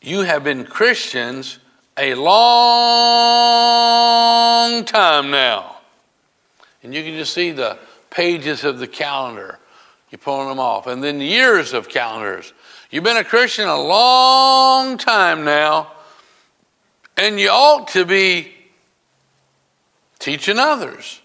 [0.00, 1.58] You have been Christians
[1.96, 2.34] a long
[4.84, 5.76] time now.
[6.82, 7.78] And you can just see the
[8.10, 9.58] pages of the calendar.
[10.10, 10.86] You're pulling them off.
[10.86, 12.52] And then years of calendars.
[12.90, 15.92] You've been a Christian a long time now.
[17.16, 18.52] And you ought to be
[20.18, 21.20] teaching others.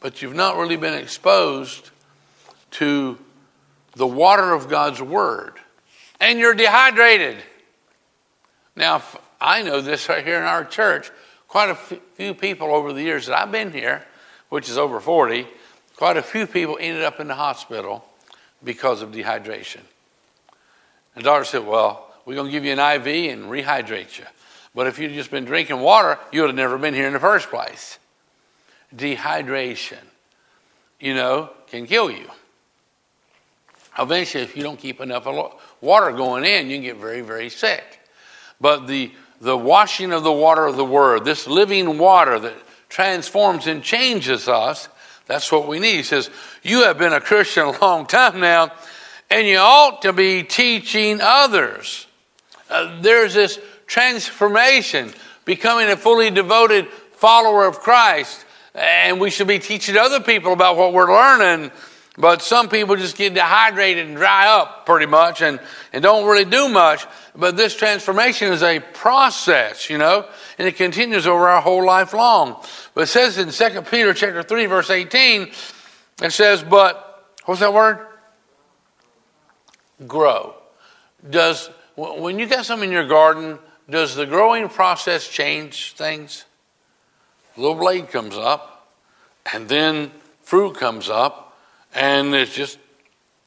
[0.00, 1.90] But you've not really been exposed
[2.72, 3.18] to
[3.94, 5.54] the water of God's Word.
[6.20, 7.38] And you're dehydrated.
[8.76, 9.02] Now,
[9.40, 11.10] I know this right here in our church.
[11.48, 14.04] Quite a few people over the years that I've been here,
[14.48, 15.46] which is over 40,
[15.96, 18.04] quite a few people ended up in the hospital
[18.62, 19.80] because of dehydration.
[21.14, 24.26] And the doctor said, Well, we're going to give you an IV and rehydrate you.
[24.74, 27.20] But if you'd just been drinking water, you would have never been here in the
[27.20, 27.98] first place.
[28.94, 30.02] Dehydration,
[30.98, 32.28] you know, can kill you.
[33.98, 35.26] Eventually, if you don't keep enough
[35.80, 38.00] water going in, you can get very, very sick.
[38.60, 42.54] But the, the washing of the water of the Word, this living water that
[42.88, 44.88] transforms and changes us,
[45.26, 45.96] that's what we need.
[45.96, 46.30] He says,
[46.62, 48.72] You have been a Christian a long time now,
[49.30, 52.06] and you ought to be teaching others.
[52.68, 55.12] Uh, there's this transformation,
[55.44, 60.76] becoming a fully devoted follower of Christ, and we should be teaching other people about
[60.76, 61.70] what we're learning
[62.20, 65.58] but some people just get dehydrated and dry up pretty much and,
[65.92, 67.06] and don't really do much.
[67.34, 70.28] But this transformation is a process, you know,
[70.58, 72.62] and it continues over our whole life long.
[72.94, 75.50] But it says in 2 Peter chapter 3, verse 18,
[76.22, 78.06] it says, but what's that word?
[80.06, 80.54] Grow.
[81.28, 86.44] Does when you got something in your garden, does the growing process change things?
[87.56, 88.88] Little blade comes up,
[89.52, 90.10] and then
[90.42, 91.56] fruit comes up,
[91.94, 92.78] and it's just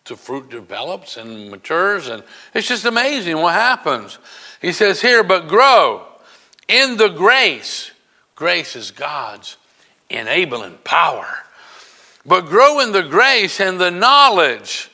[0.05, 4.19] the fruit develops and matures, and it's just amazing what happens.
[4.61, 6.05] He says here, but grow
[6.67, 7.91] in the grace.
[8.35, 9.57] Grace is God's
[10.09, 11.27] enabling power.
[12.25, 14.89] But grow in the grace and the knowledge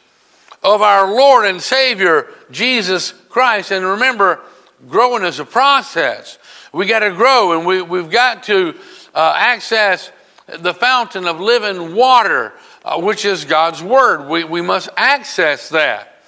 [0.64, 3.72] of our Lord and Savior, Jesus Christ.
[3.72, 4.42] And remember,
[4.88, 6.38] growing is a process.
[6.74, 8.76] We got to grow and we, we've got to
[9.14, 10.12] uh, access
[10.48, 14.28] the fountain of living water uh, which is God's Word.
[14.28, 16.24] We, we must access that.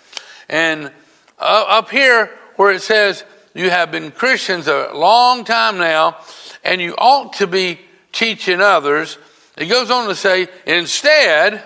[0.49, 0.91] And
[1.39, 6.17] uh, up here, where it says, You have been Christians a long time now,
[6.63, 7.79] and you ought to be
[8.11, 9.17] teaching others,
[9.57, 11.63] it goes on to say, Instead,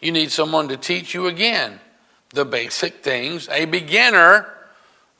[0.00, 1.80] you need someone to teach you again
[2.30, 4.46] the basic things a beginner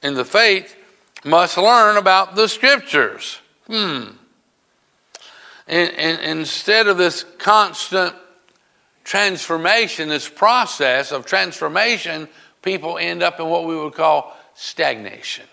[0.03, 0.77] in the faith
[1.25, 3.41] must learn about the scriptures.
[3.67, 4.11] Hmm.
[5.67, 8.15] Instead of this constant
[9.05, 12.29] transformation, this process of transformation,
[12.63, 15.47] people end up in what we would call stagnation.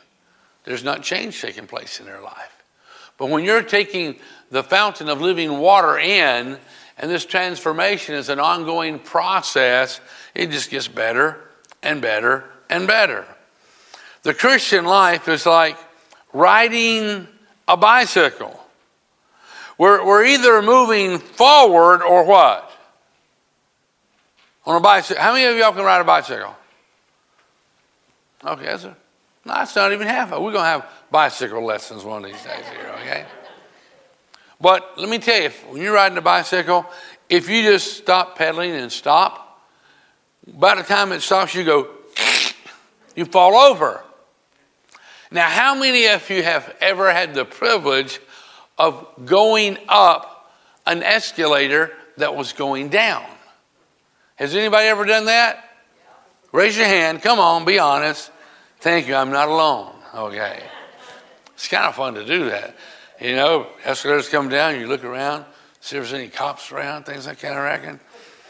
[0.65, 2.63] There's not change taking place in their life.
[3.17, 4.15] But when you're taking
[4.49, 6.58] the fountain of living water in,
[6.97, 9.99] and this transformation is an ongoing process,
[10.36, 11.39] it just gets better
[11.82, 13.26] and better and better.
[14.23, 15.78] The Christian life is like
[16.32, 17.28] riding
[17.67, 18.62] a bicycle.
[19.78, 22.72] We're, we're either moving forward or what?
[24.66, 25.22] On a bicycle.
[25.22, 26.56] How many of y'all can ride a bicycle?
[28.46, 28.96] Okay, that's a,
[29.46, 30.32] no, that's not even half.
[30.32, 33.26] We're going to have bicycle lessons one of these days here, okay?
[34.62, 36.86] But let me tell you, when you're riding a bicycle,
[37.30, 39.62] if you just stop pedaling and stop,
[40.48, 41.90] by the time it stops, you go,
[43.16, 44.04] you fall over.
[45.32, 48.22] Now, how many of you have ever had the privilege
[48.84, 50.52] of going up
[50.86, 53.26] an escalator that was going down.
[54.36, 55.64] Has anybody ever done that?
[56.52, 57.22] Raise your hand.
[57.22, 58.30] Come on, be honest.
[58.80, 59.16] Thank you.
[59.16, 59.94] I'm not alone.
[60.14, 60.62] Okay.
[61.54, 62.76] It's kind of fun to do that.
[63.22, 65.46] You know, escalators come down, you look around,
[65.80, 68.00] see if there's any cops around, things like that, I reckon.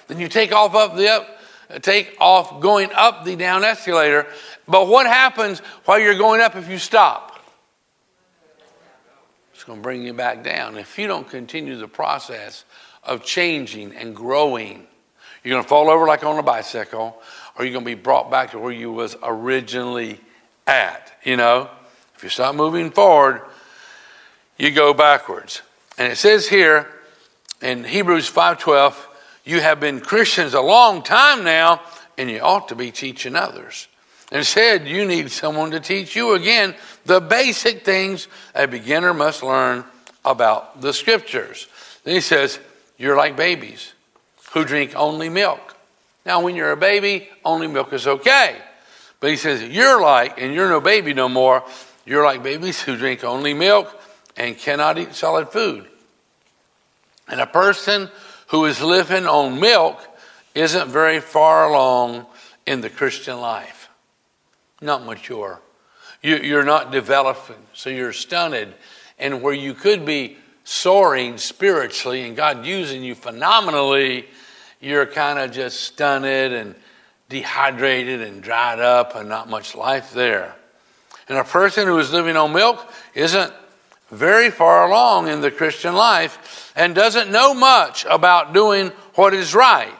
[0.08, 1.28] Then you take off up the up,
[1.70, 4.26] uh, take off going up the down escalator.
[4.68, 7.33] But what happens while you're going up if you stop?
[9.64, 10.78] It's going to bring you back down.
[10.78, 12.66] If you don't continue the process
[13.02, 14.88] of changing and growing,
[15.44, 17.22] You're going to fall over like on a bicycle,
[17.58, 20.20] or you're going to be brought back to where you was originally
[20.66, 21.12] at.
[21.24, 21.70] You know,
[22.16, 23.42] if you stop moving forward,
[24.58, 25.62] you go backwards.
[25.98, 26.88] And it says here
[27.62, 28.96] in Hebrews 5:12,
[29.44, 31.82] you have been Christians a long time now,
[32.18, 33.90] and you ought to be teaching others.
[34.32, 36.74] Instead, you need someone to teach you again
[37.06, 39.86] the basic things a beginner must learn
[40.24, 41.68] about the scriptures.
[42.04, 42.60] Then he says,
[42.98, 43.94] You're like babies
[44.54, 45.76] who drink only milk.
[46.26, 48.58] Now, when you're a baby, only milk is okay.
[49.20, 51.64] But he says, You're like, and you're no baby no more,
[52.06, 54.00] you're like babies who drink only milk
[54.36, 55.88] and cannot eat solid food.
[57.28, 58.10] And a person
[58.48, 60.00] who is living on milk
[60.54, 62.26] isn't very far along
[62.66, 63.90] in the Christian life.
[64.82, 65.60] Not mature.
[66.24, 68.74] You, are not developing, so you're stunted.
[69.20, 74.26] And where you could be soaring spiritually and God using you phenomenally,
[74.80, 76.76] you're kind of just stunted and
[77.28, 80.56] dehydrated and dried up and not much life there.
[81.28, 83.52] And a person who is living on milk isn't
[84.10, 89.54] very far along in the Christian life and doesn't know much about doing what is
[89.54, 89.92] right.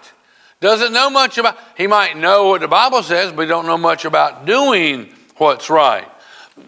[0.62, 3.78] Doesn't know much about, he might know what the Bible says, but he don't know
[3.78, 6.08] much about doing what's right.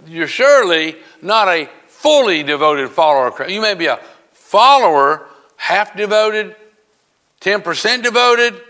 [0.07, 3.51] You're surely not a fully devoted follower of Christ.
[3.51, 3.99] You may be a
[4.31, 5.27] follower,
[5.57, 6.55] half devoted,
[7.41, 8.61] 10% devoted,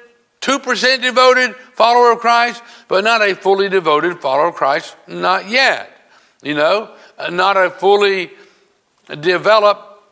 [0.41, 5.91] 2% devoted follower of Christ, but not a fully devoted follower of Christ, not yet.
[6.43, 8.31] You know, uh, not a fully
[9.19, 10.03] developed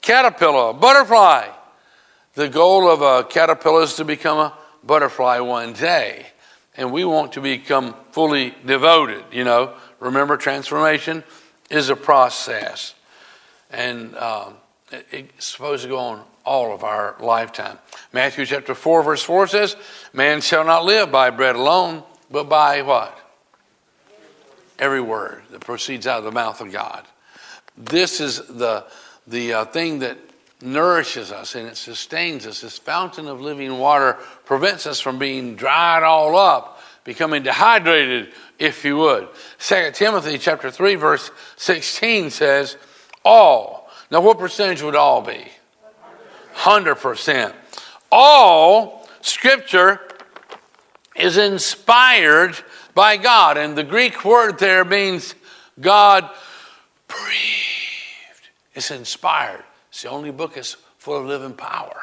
[0.00, 1.48] caterpillar, butterfly.
[2.34, 6.26] The goal of a caterpillar is to become a butterfly one day.
[6.76, 9.74] And we want to become fully devoted, you know.
[10.00, 11.22] Remember, transformation
[11.70, 12.94] is a process.
[13.70, 14.54] And um,
[14.90, 17.78] it's supposed to go on all of our lifetime.
[18.12, 19.76] Matthew chapter 4, verse 4 says,
[20.12, 23.16] Man shall not live by bread alone, but by what?
[24.78, 27.04] Every word that proceeds out of the mouth of God.
[27.76, 28.86] This is the,
[29.26, 30.18] the uh, thing that
[30.62, 32.60] nourishes us and it sustains us.
[32.60, 38.84] This fountain of living water prevents us from being dried all up, becoming dehydrated, if
[38.84, 39.26] you would.
[39.58, 42.76] 2 Timothy chapter 3, verse 16 says,
[43.24, 43.90] all.
[44.10, 45.46] Now, what percentage would all be?
[46.54, 47.54] 100%.
[48.12, 50.00] All scripture
[51.16, 52.56] is inspired
[52.94, 53.56] by God.
[53.56, 55.34] And the Greek word there means
[55.80, 56.28] God
[57.08, 58.48] breathed.
[58.74, 59.64] It's inspired.
[59.88, 61.96] It's the only book that's full of living power.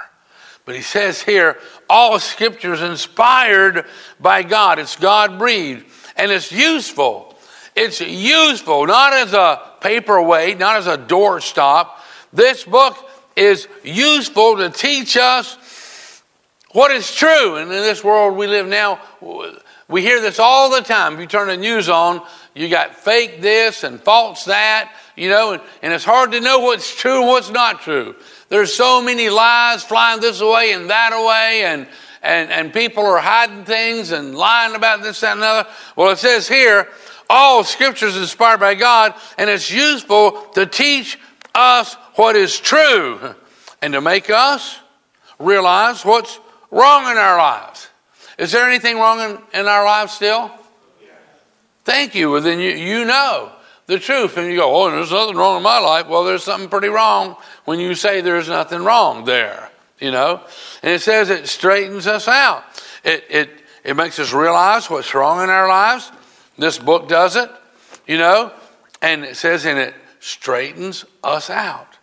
[0.65, 1.57] But he says here,
[1.89, 3.85] all scripture is inspired
[4.19, 4.79] by God.
[4.79, 5.85] It's God breathed.
[6.17, 7.35] And it's useful.
[7.75, 11.89] It's useful, not as a paperweight, not as a doorstop.
[12.33, 12.97] This book
[13.35, 16.23] is useful to teach us
[16.71, 17.57] what is true.
[17.57, 18.99] And in this world we live now,
[19.87, 21.13] we hear this all the time.
[21.13, 25.53] If you turn the news on, you got fake this and false that, you know,
[25.53, 28.15] and, and it's hard to know what's true and what's not true.
[28.49, 31.87] There's so many lies flying this way and that way, and,
[32.27, 35.69] and, and people are hiding things and lying about this, that, and another.
[35.95, 36.89] Well, it says here,
[37.29, 41.17] all scripture is inspired by God, and it's useful to teach
[41.55, 43.35] us what is true
[43.81, 44.79] and to make us
[45.39, 47.87] realize what's wrong in our lives.
[48.37, 50.51] Is there anything wrong in, in our lives still?
[51.85, 52.31] Thank you.
[52.31, 53.51] Well, then you, you know
[53.87, 54.37] the truth.
[54.37, 56.07] And you go, oh, there's nothing wrong in my life.
[56.07, 59.66] Well, there's something pretty wrong when you say there's nothing wrong there,
[59.99, 60.41] you know?
[60.83, 62.63] And it says it straightens us out.
[63.03, 63.49] It, it,
[63.83, 66.11] it makes us realize what's wrong in our lives.
[66.57, 67.49] This book does it,
[68.05, 68.51] you know?
[69.01, 71.97] And it says, and it straightens us out.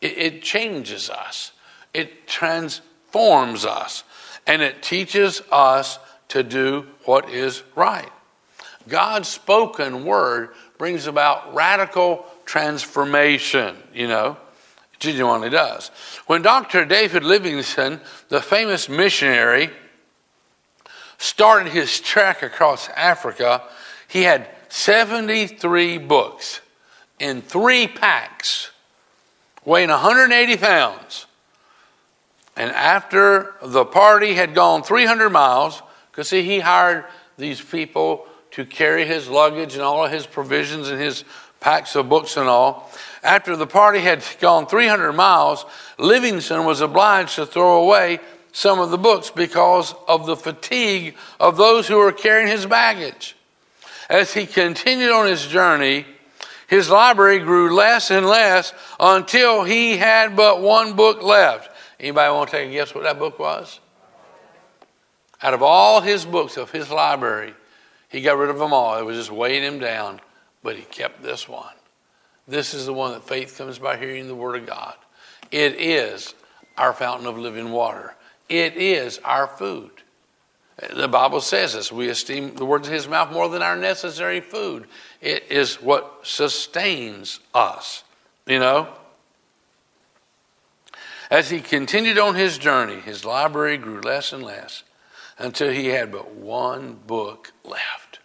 [0.00, 1.52] It, it changes us.
[1.94, 4.04] It transforms us
[4.46, 5.98] and it teaches us
[6.28, 8.10] to do what is right.
[8.88, 14.38] God's spoken word brings about radical transformation, you know.
[14.98, 15.90] Genuinely does.
[16.26, 16.84] When Dr.
[16.84, 19.70] David Livingstone, the famous missionary,
[21.18, 23.62] started his trek across Africa,
[24.08, 26.60] he had 73 books
[27.18, 28.70] in three packs,
[29.64, 31.26] weighing 180 pounds.
[32.56, 35.80] And after the party had gone 300 miles,
[36.10, 37.04] because see, he hired
[37.36, 41.24] these people to carry his luggage and all of his provisions and his
[41.60, 42.87] packs of books and all.
[43.22, 45.66] After the party had gone 300 miles,
[45.98, 48.20] Livingstone was obliged to throw away
[48.52, 53.36] some of the books because of the fatigue of those who were carrying his baggage.
[54.08, 56.06] As he continued on his journey,
[56.68, 61.70] his library grew less and less until he had but one book left.
[62.00, 63.80] Anybody want to take a guess what that book was?
[65.42, 67.54] Out of all his books of his library,
[68.08, 68.98] he got rid of them all.
[68.98, 70.20] It was just weighing him down,
[70.62, 71.74] but he kept this one.
[72.48, 74.94] This is the one that faith comes by hearing the Word of God.
[75.50, 76.34] It is
[76.78, 78.14] our fountain of living water.
[78.48, 79.90] It is our food.
[80.94, 81.92] The Bible says this.
[81.92, 84.86] We esteem the words of his mouth more than our necessary food.
[85.20, 88.04] It is what sustains us,
[88.46, 88.88] you know?
[91.30, 94.84] As he continued on his journey, his library grew less and less
[95.36, 98.20] until he had but one book left.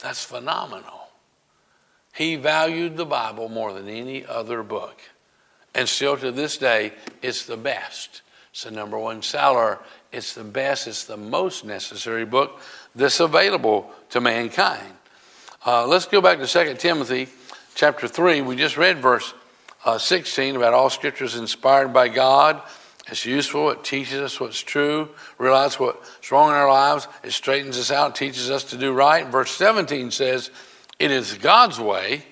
[0.00, 1.01] That's phenomenal.
[2.12, 5.00] He valued the Bible more than any other book.
[5.74, 6.92] And still to this day,
[7.22, 8.22] it's the best.
[8.50, 9.78] It's the number one seller.
[10.12, 12.60] It's the best, it's the most necessary book
[12.94, 14.92] that's available to mankind.
[15.64, 17.28] Uh, let's go back to 2 Timothy
[17.74, 18.42] chapter 3.
[18.42, 19.32] We just read verse
[19.84, 22.60] uh, 16 about all scriptures inspired by God.
[23.08, 23.70] It's useful.
[23.70, 25.08] It teaches us what's true,
[25.38, 27.08] realize what's wrong in our lives.
[27.24, 29.26] It straightens us out, teaches us to do right.
[29.26, 30.50] Verse 17 says,
[31.02, 32.22] It is God's way.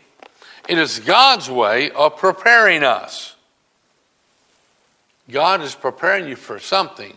[0.69, 3.35] It is God's way of preparing us.
[5.29, 7.13] God is preparing you for something.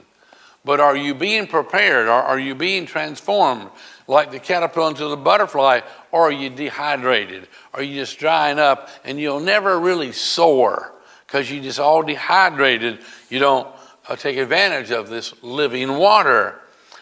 [0.66, 2.08] But are you being prepared?
[2.08, 3.70] Are, are you being transformed
[4.08, 5.82] like the caterpillar into the butterfly?
[6.12, 7.47] Or are you dehydrated?
[7.76, 10.91] Are you just drying up and you'll never really soar
[11.28, 12.97] because you're just all dehydrated?
[13.30, 13.68] You don't
[14.08, 16.60] uh, take advantage of this living water.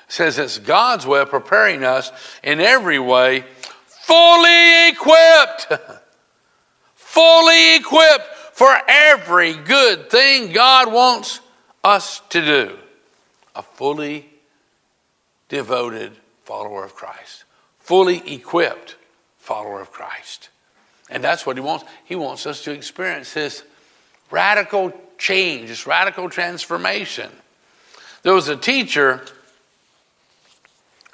[0.09, 2.11] It says it's God's way of preparing us
[2.43, 3.45] in every way,
[4.03, 5.67] fully equipped.
[7.11, 11.41] fully equipped for every good thing God wants
[11.83, 12.77] us to do
[13.55, 14.29] a fully
[15.49, 16.13] devoted
[16.45, 17.43] follower of Christ,
[17.79, 18.95] fully equipped
[19.39, 20.49] follower of Christ.
[21.09, 21.83] And that's what he wants.
[22.05, 23.63] He wants us to experience this
[24.29, 27.29] radical change, this radical transformation.
[28.23, 29.21] There was a teacher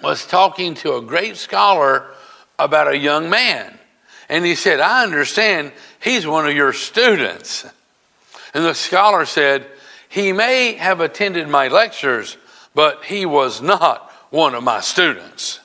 [0.03, 2.05] was talking to a great scholar
[2.59, 3.77] about a young man.
[4.29, 7.65] And he said, I understand he's one of your students.
[8.53, 9.67] And the scholar said,
[10.09, 12.37] he may have attended my lectures,
[12.73, 15.59] but he was not one of my students.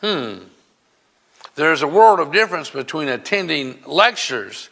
[0.00, 0.38] Hmm.
[1.54, 4.68] There's a world of difference between attending lectures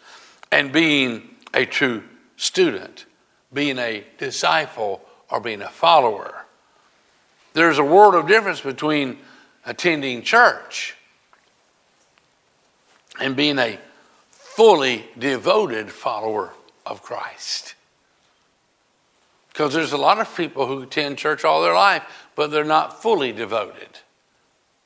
[0.53, 2.03] and being a true
[2.37, 3.07] student,
[3.53, 5.01] being a disciple,
[5.31, 6.45] or being a follower.
[7.55, 9.19] There's a world of difference between
[9.65, 10.95] attending church
[13.21, 13.79] and being a
[14.31, 16.53] fully devoted follower
[16.87, 17.75] of Christ.
[19.49, 22.03] Because there's a lot of people who attend church all their life,
[22.35, 24.01] but they're not fully devoted.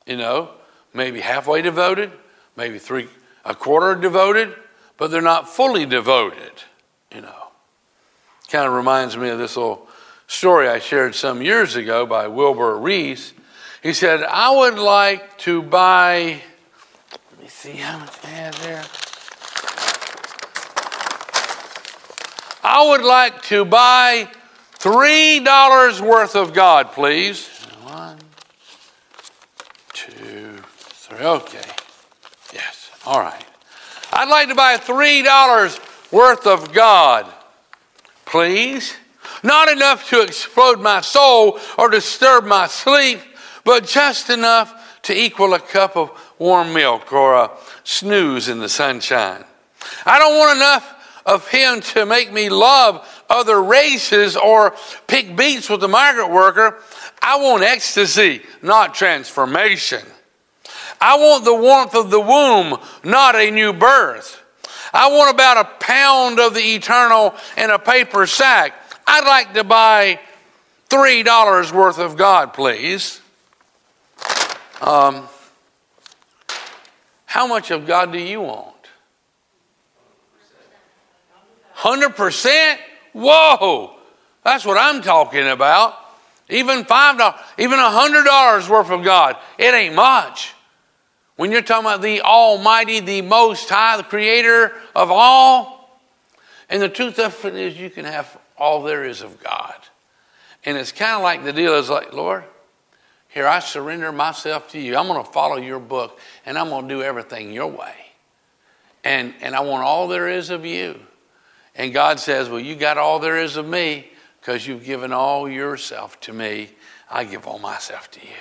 [0.05, 0.51] You know,
[0.93, 2.11] maybe halfway devoted,
[2.55, 3.07] maybe three,
[3.45, 4.53] a quarter devoted,
[4.97, 6.51] but they're not fully devoted.
[7.13, 7.47] You know,
[8.49, 9.87] kind of reminds me of this little
[10.27, 13.33] story I shared some years ago by Wilbur Rees.
[13.81, 16.41] He said, I would like to buy,
[17.59, 18.83] see how much I have there.
[22.63, 24.29] I would like to buy
[24.79, 27.49] Three dollars worth of God, please.
[27.83, 28.17] One,
[29.91, 31.17] two, three.
[31.19, 31.69] Okay.
[32.53, 32.89] Yes.
[33.05, 33.43] All right.
[34.13, 35.77] I'd like to buy three dollars
[36.13, 37.25] worth of God,
[38.23, 38.95] please.
[39.43, 43.19] Not enough to explode my soul or disturb my sleep,
[43.65, 47.51] but just enough to equal a cup of warm milk or a
[47.83, 49.43] snooze in the sunshine.
[50.05, 54.73] I don't want enough of Him to make me love other races or
[55.07, 56.79] pick beets with the migrant worker.
[57.21, 60.01] I want ecstasy, not transformation.
[61.01, 64.41] I want the warmth of the womb, not a new birth.
[64.93, 68.73] I want about a pound of the eternal in a paper sack.
[69.05, 70.19] I'd like to buy
[70.89, 73.21] $3 worth of God, please.
[74.81, 75.27] Um,
[77.29, 78.75] how much of God do you want?
[81.75, 82.77] 100%?
[83.13, 83.93] Whoa!
[84.43, 85.93] That's what I'm talking about.
[86.49, 90.55] Even $5, even $100 worth of God, it ain't much.
[91.35, 96.01] When you're talking about the Almighty, the Most High, the Creator of all,
[96.67, 99.75] and the truth of it is you can have all there is of God.
[100.65, 102.43] And it's kind of like the deal is like, Lord,
[103.29, 104.97] here I surrender myself to you.
[104.97, 107.93] I'm going to follow your book and I'm going to do everything your way.
[109.03, 110.99] And, and I want all there is of you.
[111.75, 115.47] And God says, Well, you got all there is of me because you've given all
[115.47, 116.71] yourself to me.
[117.09, 118.33] I give all myself to you.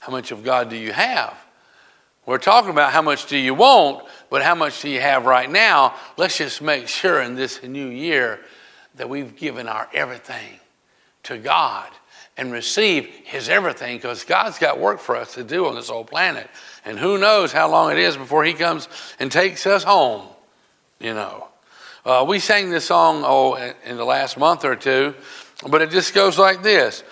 [0.00, 1.36] How much of God do you have?
[2.26, 5.50] We're talking about how much do you want, but how much do you have right
[5.50, 5.94] now?
[6.16, 8.40] Let's just make sure in this new year
[8.94, 10.58] that we've given our everything
[11.24, 11.90] to God
[12.36, 16.04] and receive His everything because God's got work for us to do on this whole
[16.04, 16.48] planet.
[16.84, 20.26] And who knows how long it is before He comes and takes us home,
[21.00, 21.48] you know.
[22.04, 23.54] Uh, we sang this song, oh,
[23.84, 25.14] in the last month or two,
[25.68, 27.02] but it just goes like this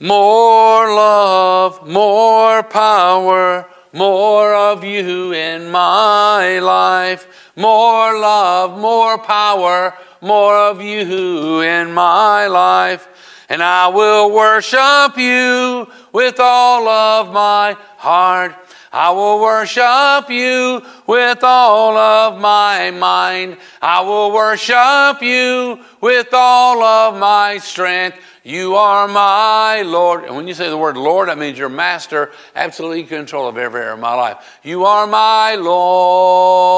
[0.00, 7.52] More love, more power, more of you in my life.
[7.56, 13.06] More love, more power, more of you in my life.
[13.48, 18.54] And I will worship you with all of my heart.
[18.92, 23.56] I will worship you with all of my mind.
[23.82, 28.18] I will worship you with all of my strength.
[28.44, 30.22] You are my Lord.
[30.24, 33.58] And when you say the word Lord, that means your master, absolutely in control of
[33.58, 34.60] every area of my life.
[34.62, 36.70] You are my Lord.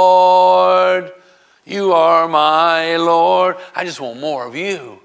[1.67, 3.57] You are my Lord.
[3.75, 5.01] I just want more of you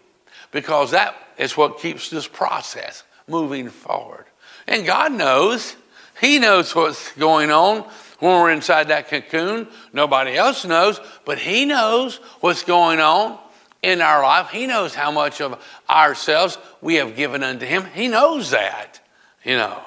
[0.51, 4.25] because that is what keeps this process moving forward.
[4.67, 5.75] And God knows.
[6.21, 7.81] He knows what's going on
[8.19, 9.67] when we're inside that cocoon.
[9.91, 13.39] Nobody else knows, but He knows what's going on
[13.81, 14.49] in our life.
[14.49, 17.85] He knows how much of ourselves we have given unto Him.
[17.95, 18.99] He knows that,
[19.43, 19.81] you know.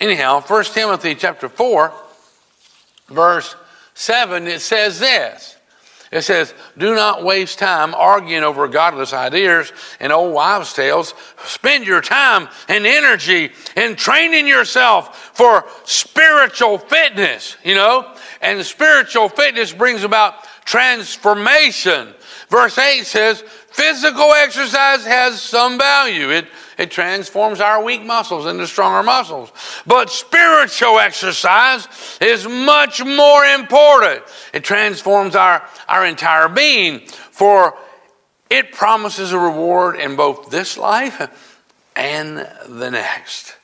[0.00, 1.92] Anyhow, 1 Timothy chapter 4,
[3.10, 3.54] verse
[3.94, 5.56] 7, it says this.
[6.10, 11.14] It says, Do not waste time arguing over godless ideas and old wives' tales.
[11.44, 18.10] Spend your time and energy in training yourself for spiritual fitness, you know?
[18.40, 20.34] And spiritual fitness brings about
[20.68, 22.12] transformation.
[22.50, 23.40] Verse 8 says,
[23.70, 26.30] Physical exercise has some value.
[26.30, 26.46] It
[26.76, 29.50] it transforms our weak muscles into stronger muscles.
[29.84, 31.88] But spiritual exercise
[32.20, 34.22] is much more important.
[34.54, 37.76] It transforms our, our entire being, for
[38.48, 41.60] it promises a reward in both this life
[41.96, 43.56] and the next.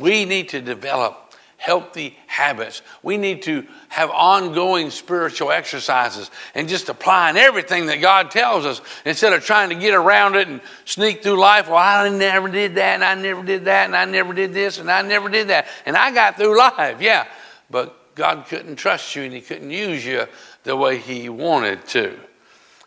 [0.00, 1.25] We need to develop
[1.56, 2.82] healthy habits.
[3.02, 8.80] We need to have ongoing spiritual exercises and just applying everything that God tells us
[9.04, 11.68] instead of trying to get around it and sneak through life.
[11.68, 14.78] Well, I never did that, and I never did that, and I never did this,
[14.78, 15.66] and I never did that.
[15.86, 17.26] And I got through life, yeah.
[17.70, 20.26] But God couldn't trust you and He couldn't use you
[20.64, 22.18] the way He wanted to.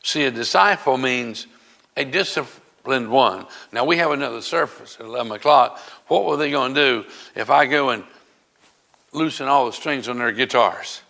[0.03, 1.47] See, a disciple means
[1.95, 3.45] a disciplined one.
[3.71, 5.79] Now, we have another service at 11 o'clock.
[6.07, 8.03] What were they going to do if I go and
[9.11, 11.01] loosen all the strings on their guitars.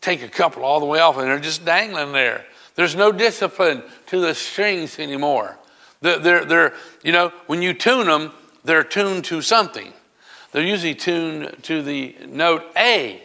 [0.00, 2.44] Take a couple all the way off, and they're just dangling there.
[2.74, 5.58] There's no discipline to the strings anymore.
[6.00, 8.32] They're, they're, they're, you know, when you tune them,
[8.64, 9.92] they're tuned to something.
[10.50, 13.22] They're usually tuned to the note A.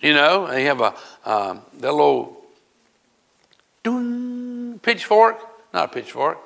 [0.00, 2.36] You know, they have a um, that little
[4.82, 5.40] pitchfork,
[5.74, 6.38] not a pitchfork,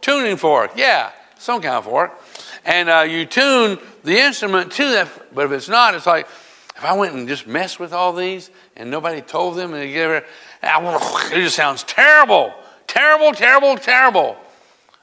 [0.00, 0.72] tuning fork.
[0.76, 2.12] Yeah, some kind of fork
[2.66, 5.34] and uh, you tune the instrument to that.
[5.34, 6.26] But if it's not, it's like
[6.76, 9.92] if I went and just messed with all these and nobody told them, and they
[9.92, 10.26] give it,
[10.62, 12.52] it just sounds terrible,
[12.86, 14.36] terrible, terrible, terrible.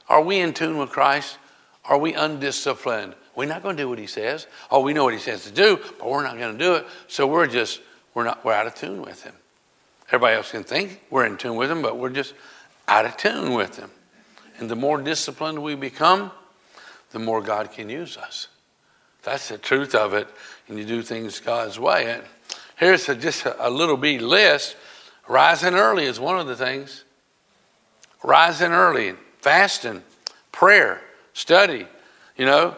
[0.08, 1.38] Are we in tune with Christ?
[1.86, 3.14] Are we undisciplined?
[3.34, 4.46] We're not going to do what He says.
[4.70, 6.86] Oh, we know what He says to do, but we're not going to do it.
[7.08, 7.80] So we're just
[8.14, 9.34] we're not we're out of tune with Him.
[10.08, 12.34] Everybody else can think we're in tune with Him, but we're just
[12.86, 13.90] out of tune with Him.
[14.58, 16.30] And the more disciplined we become,
[17.14, 18.48] the more God can use us.
[19.22, 20.28] That's the truth of it,
[20.68, 22.12] and you do things God's way.
[22.12, 22.22] And
[22.76, 24.76] here's a, just a, a little bit list.
[25.28, 27.04] Rising early is one of the things.
[28.22, 30.02] Rising early, fasting,
[30.50, 31.00] prayer,
[31.34, 31.86] study,
[32.36, 32.74] you know,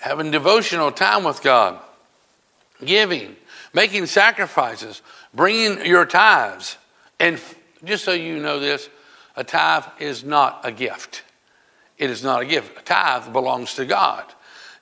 [0.00, 1.78] having devotional time with God,
[2.84, 3.36] giving,
[3.72, 5.02] making sacrifices,
[5.32, 6.76] bringing your tithes.
[7.20, 7.40] And
[7.84, 8.88] just so you know this,
[9.36, 11.22] a tithe is not a gift.
[12.02, 12.80] It is not a gift.
[12.80, 14.24] A tithe belongs to God.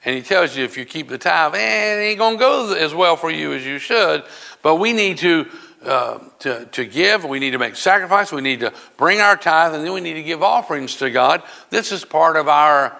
[0.06, 2.72] And he tells you if you keep the tithe, eh, it ain't going to go
[2.72, 4.24] as well for you as you should.
[4.62, 5.46] But we need to,
[5.84, 7.26] uh, to, to give.
[7.26, 8.32] We need to make sacrifice.
[8.32, 11.42] We need to bring our tithe, and then we need to give offerings to God.
[11.68, 12.96] This is part of our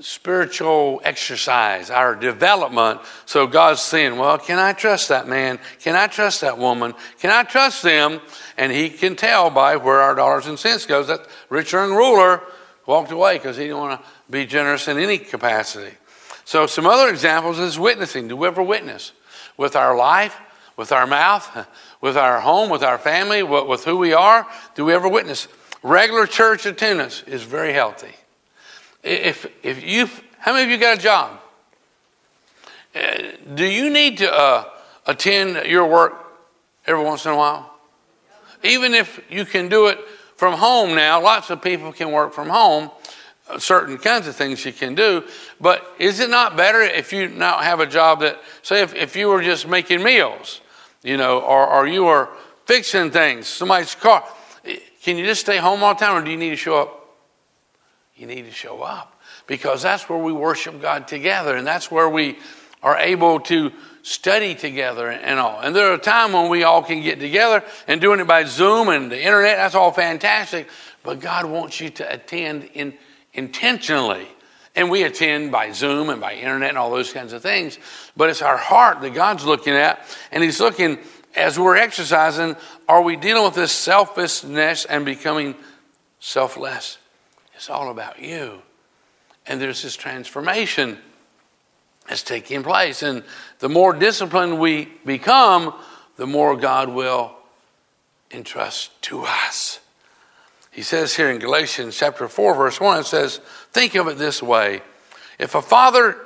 [0.00, 3.00] spiritual exercise, our development.
[3.24, 5.58] So God's saying, well, can I trust that man?
[5.78, 6.92] Can I trust that woman?
[7.20, 8.20] Can I trust them?
[8.58, 11.06] And he can tell by where our dollars and cents goes.
[11.06, 12.42] That rich young ruler
[12.90, 15.96] walked away because he didn't want to be generous in any capacity.
[16.44, 18.26] So, some other examples is witnessing.
[18.26, 19.12] Do we ever witness?
[19.56, 20.36] With our life,
[20.76, 21.68] with our mouth,
[22.00, 24.46] with our home, with our family, with who we are?
[24.74, 25.46] Do we ever witness?
[25.84, 28.14] Regular church attendance is very healthy.
[29.04, 31.40] If, if you, how many of you got a job?
[32.94, 33.22] Uh,
[33.54, 34.64] do you need to uh,
[35.06, 36.14] attend your work
[36.86, 37.72] every once in a while?
[38.64, 39.98] Even if you can do it
[40.40, 42.90] from home now, lots of people can work from home.
[43.46, 45.22] Uh, certain kinds of things you can do.
[45.60, 49.16] But is it not better if you now have a job that, say, if, if
[49.16, 50.62] you were just making meals,
[51.02, 52.30] you know, or, or you were
[52.64, 54.24] fixing things, somebody's car,
[55.02, 57.18] can you just stay home all the time or do you need to show up?
[58.16, 62.08] You need to show up because that's where we worship God together and that's where
[62.08, 62.38] we
[62.82, 63.72] are able to
[64.02, 65.60] study together and all.
[65.60, 68.88] And there are times when we all can get together and doing it by Zoom
[68.88, 70.68] and the internet, that's all fantastic.
[71.02, 72.94] But God wants you to attend in,
[73.32, 74.28] intentionally.
[74.76, 77.78] And we attend by Zoom and by internet and all those kinds of things.
[78.16, 80.04] But it's our heart that God's looking at.
[80.30, 80.98] And He's looking,
[81.34, 82.56] as we're exercising,
[82.88, 85.56] are we dealing with this selfishness and becoming
[86.20, 86.98] selfless?
[87.54, 88.62] It's all about you.
[89.46, 90.98] And there's this transformation
[92.08, 93.02] that's taking place.
[93.02, 93.24] And
[93.60, 95.74] the more disciplined we become,
[96.16, 97.34] the more God will
[98.30, 99.80] entrust to us.
[100.70, 103.38] He says here in Galatians chapter 4, verse 1, it says,
[103.72, 104.82] Think of it this way.
[105.38, 106.16] If a father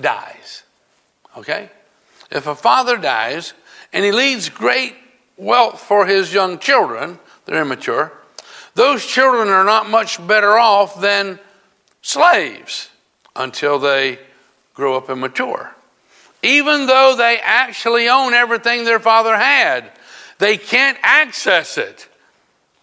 [0.00, 0.62] dies,
[1.36, 1.70] okay?
[2.30, 3.54] If a father dies
[3.92, 4.94] and he leaves great
[5.36, 8.12] wealth for his young children, they're immature,
[8.74, 11.40] those children are not much better off than
[12.02, 12.90] slaves
[13.34, 14.18] until they
[14.74, 15.74] grow up and mature.
[16.42, 19.90] Even though they actually own everything their father had,
[20.38, 22.08] they can't access it.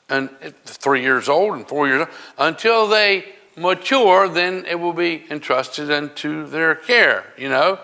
[0.09, 0.29] And
[0.65, 3.25] three years old and four years old, until they
[3.55, 7.25] mature, then it will be entrusted into their care.
[7.37, 7.79] You know,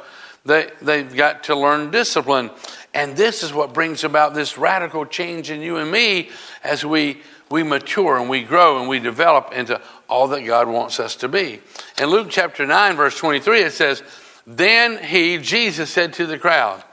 [0.46, 2.52] they, they've got to learn discipline.
[2.94, 6.30] And this is what brings about this radical change in you and me
[6.64, 11.00] as we, we mature and we grow and we develop into all that God wants
[11.00, 11.62] us to be.
[11.98, 14.04] In Luke chapter 9, verse 23, it says,
[14.46, 16.84] Then he, Jesus, said to the crowd,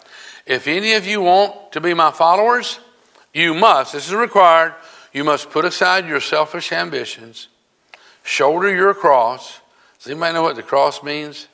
[0.47, 2.79] If any of you want to be my followers,
[3.33, 4.75] you must, this is required,
[5.13, 7.49] you must put aside your selfish ambitions,
[8.23, 9.61] shoulder your cross.
[9.99, 11.49] Does anybody know what the cross means?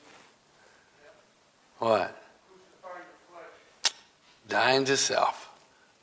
[1.79, 2.17] What?
[4.49, 5.49] Dying to self,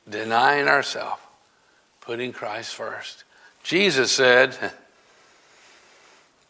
[0.09, 1.21] denying ourselves,
[1.99, 3.23] putting Christ first.
[3.63, 4.55] Jesus said,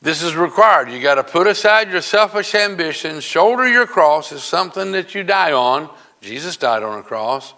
[0.02, 0.90] This is required.
[0.90, 5.24] You got to put aside your selfish ambitions, shoulder your cross is something that you
[5.24, 5.90] die on.
[6.22, 7.54] Jesus died on a cross.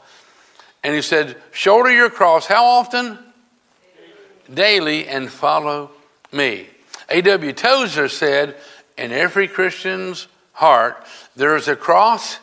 [0.83, 3.17] And he said, Shoulder your cross how often?
[4.53, 5.91] Daily, and follow
[6.33, 6.67] me.
[7.09, 7.53] A.W.
[7.53, 8.57] Tozer said,
[8.97, 11.05] In every Christian's heart,
[11.37, 12.39] there is a cross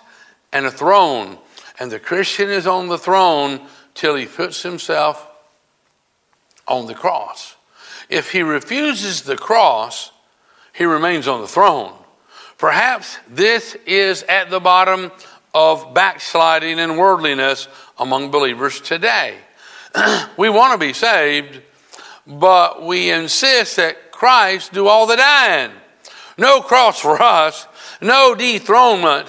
[0.53, 1.37] and a throne.
[1.79, 3.61] And the Christian is on the throne
[3.95, 5.27] till he puts himself
[6.67, 7.57] on the cross.
[8.11, 10.11] If he refuses the cross,
[10.75, 11.95] he remains on the throne.
[12.59, 15.13] Perhaps this is at the bottom
[15.55, 19.37] of backsliding and worldliness among believers today.
[20.37, 21.63] we want to be saved,
[22.27, 25.71] but we insist that Christ do all the dying.
[26.37, 27.67] No cross for us,
[28.01, 29.29] no dethronement,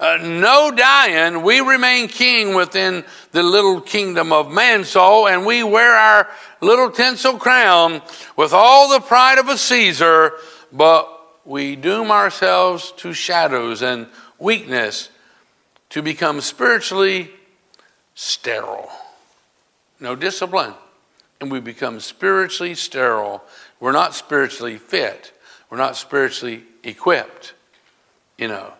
[0.00, 1.42] uh, no dying.
[1.42, 6.28] We remain king within the little kingdom of Mansoul, and we wear our
[6.60, 8.02] little tinsel crown
[8.36, 10.32] with all the pride of a Caesar,
[10.72, 11.08] but
[11.44, 14.06] we doom ourselves to shadows and
[14.38, 15.08] weakness
[15.90, 17.30] to become spiritually
[18.14, 18.90] sterile.
[20.00, 20.74] No discipline.
[21.40, 23.44] And we become spiritually sterile.
[23.78, 25.32] We're not spiritually fit.
[25.70, 27.54] We're not spiritually equipped.
[28.36, 28.72] You know,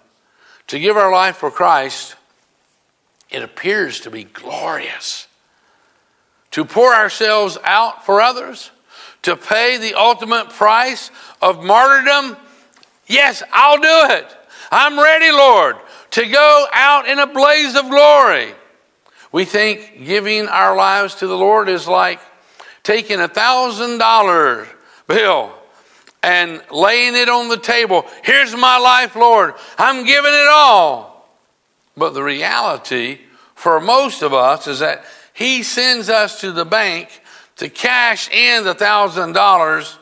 [0.69, 2.15] to give our life for Christ,
[3.31, 5.29] it appears to be glorious
[6.53, 8.71] to pour ourselves out for others,
[9.23, 11.11] to pay the ultimate price
[11.43, 12.37] of martyrdom?
[13.07, 14.37] Yes, I'll do it.
[14.71, 15.77] I'm ready, Lord,
[16.13, 18.53] to go out in a blaze of glory.
[19.33, 22.21] We think giving our lives to the Lord is like
[22.83, 24.67] taking a thousand dollar
[25.07, 25.53] bill
[26.23, 28.05] and laying it on the table.
[28.23, 29.55] Here's my life, Lord.
[29.79, 31.29] I'm giving it all.
[31.97, 33.21] But the reality
[33.55, 35.05] for most of us is that
[35.35, 37.09] he sends us to the bank
[37.57, 39.99] to cash in the thousand dollars.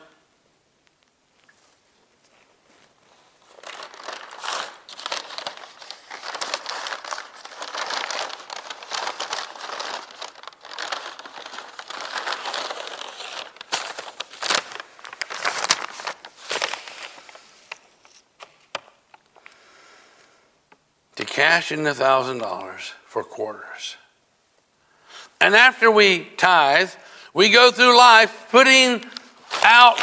[21.15, 23.95] To cash in the thousand dollars for quarters.
[25.39, 26.89] And after we tithe,
[27.33, 29.05] we go through life putting
[29.63, 29.97] out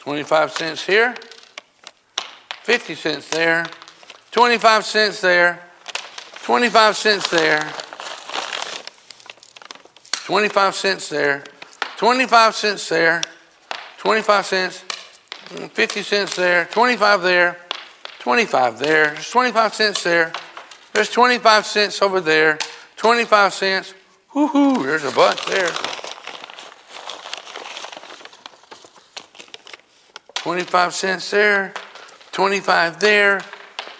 [0.00, 1.14] Twenty-five cents here,
[2.62, 3.66] fifty cents there,
[4.32, 5.60] twenty-five cents there,
[6.42, 7.60] twenty-five cents there,
[10.24, 11.44] 25 cents there,
[11.96, 13.22] 25 cents there,
[14.00, 14.78] 25 cents,
[15.74, 17.58] 50 cents there, 25 there,
[18.20, 20.32] 25 there, there's 25 cents there,
[20.94, 22.58] there's 25 cents over there,
[22.96, 23.92] 25 cents,
[24.34, 25.68] whoo-hoo, there's a bunch there.
[30.36, 31.74] 25 cents there,
[32.32, 33.42] 25 there,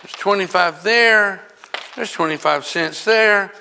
[0.02, 1.42] there's 25 there,
[1.94, 3.52] there's 25 cents there,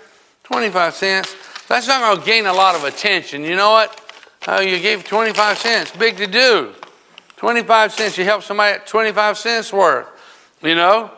[0.43, 1.35] 25 cents.
[1.67, 3.43] That's not going to gain a lot of attention.
[3.43, 4.08] You know what?
[4.47, 5.91] Oh, you gave 25 cents.
[5.91, 6.73] Big to do.
[7.37, 8.17] 25 cents.
[8.17, 10.07] You help somebody at 25 cents worth.
[10.61, 11.11] You know?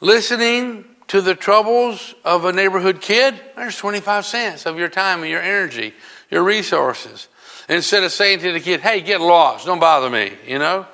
[0.00, 5.30] Listening to the troubles of a neighborhood kid, there's 25 cents of your time and
[5.30, 5.94] your energy,
[6.30, 7.28] your resources.
[7.68, 10.86] Instead of saying to the kid, hey, get lost, don't bother me, you know?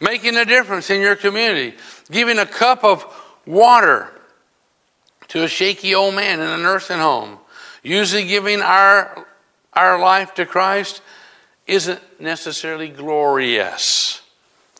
[0.00, 1.76] Making a difference in your community.
[2.10, 3.04] Giving a cup of
[3.46, 4.10] water
[5.28, 7.38] to a shaky old man in a nursing home.
[7.82, 9.26] Usually giving our,
[9.74, 11.02] our life to Christ
[11.66, 14.22] isn't necessarily glorious.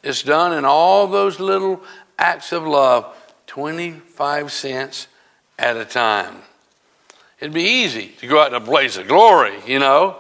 [0.03, 1.82] It's done in all those little
[2.18, 3.16] acts of love,
[3.47, 5.09] 25 cents
[5.59, 6.36] at a time.
[7.40, 10.16] It'd be easy to go out in a blaze of glory, you know.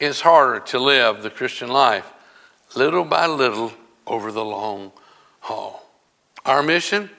[0.00, 2.10] It's harder to live the Christian life
[2.76, 3.72] little by little
[4.06, 4.92] over the long
[5.40, 5.84] haul.
[6.44, 7.10] Our mission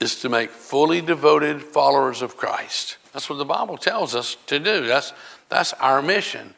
[0.00, 2.96] is to make fully devoted followers of Christ.
[3.12, 4.86] That's what the Bible tells us to do.
[4.86, 5.12] That's,
[5.48, 6.54] that's our mission.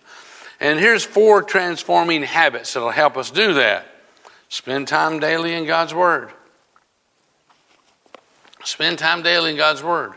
[0.61, 3.87] And here's four transforming habits that'll help us do that.
[4.49, 6.31] Spend time daily in God's Word.
[8.65, 10.13] Spend time daily in God's Word.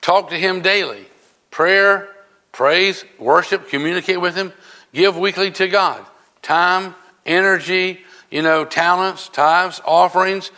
[0.00, 1.06] Talk to Him daily.
[1.50, 2.08] Prayer,
[2.52, 4.52] praise, worship, communicate with Him.
[4.92, 6.04] Give weekly to God.
[6.42, 6.94] Time,
[7.26, 8.00] energy,
[8.30, 10.50] you know, talents, tithes, offerings.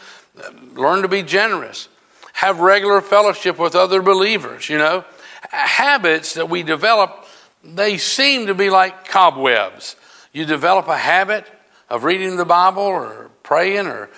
[0.74, 1.88] Learn to be generous.
[2.34, 5.04] Have regular fellowship with other believers, you know.
[5.50, 7.21] Habits that we develop,
[7.64, 9.96] they seem to be like cobwebs.
[10.32, 11.46] You develop a habit
[11.88, 14.08] of reading the Bible or praying or,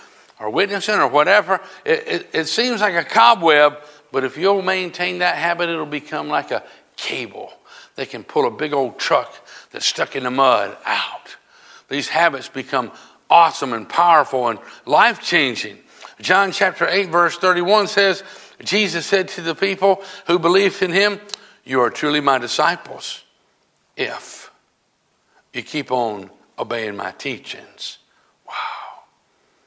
[0.41, 1.61] or witnessing or whatever.
[1.85, 3.79] It, it, it seems like a cobweb,
[4.13, 6.63] but if you'll maintain that habit, it'll become like a
[6.97, 7.53] cable.
[7.97, 9.33] They can pull a big old truck
[9.73, 11.37] that's stuck in the mud out.
[11.89, 12.93] These habits become
[13.29, 15.79] awesome and powerful and life changing.
[16.21, 18.23] John chapter 8, verse 31 says,
[18.63, 21.21] Jesus said to the people who believed in him,
[21.65, 23.24] You are truly my disciples
[23.97, 24.51] if
[25.53, 27.99] you keep on obeying my teachings.
[28.47, 28.55] Wow.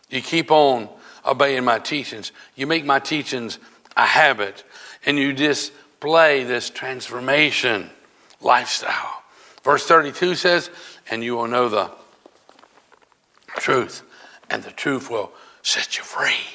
[0.10, 0.90] You keep on
[1.26, 2.32] obeying my teachings.
[2.56, 3.60] You make my teachings
[3.96, 4.64] a habit,
[5.06, 7.90] and you display this transformation
[8.42, 9.24] lifestyle.
[9.64, 10.70] Verse 32 says,
[11.10, 11.92] And you will know the
[13.58, 14.04] truth,
[14.50, 16.46] and the truth will set you free.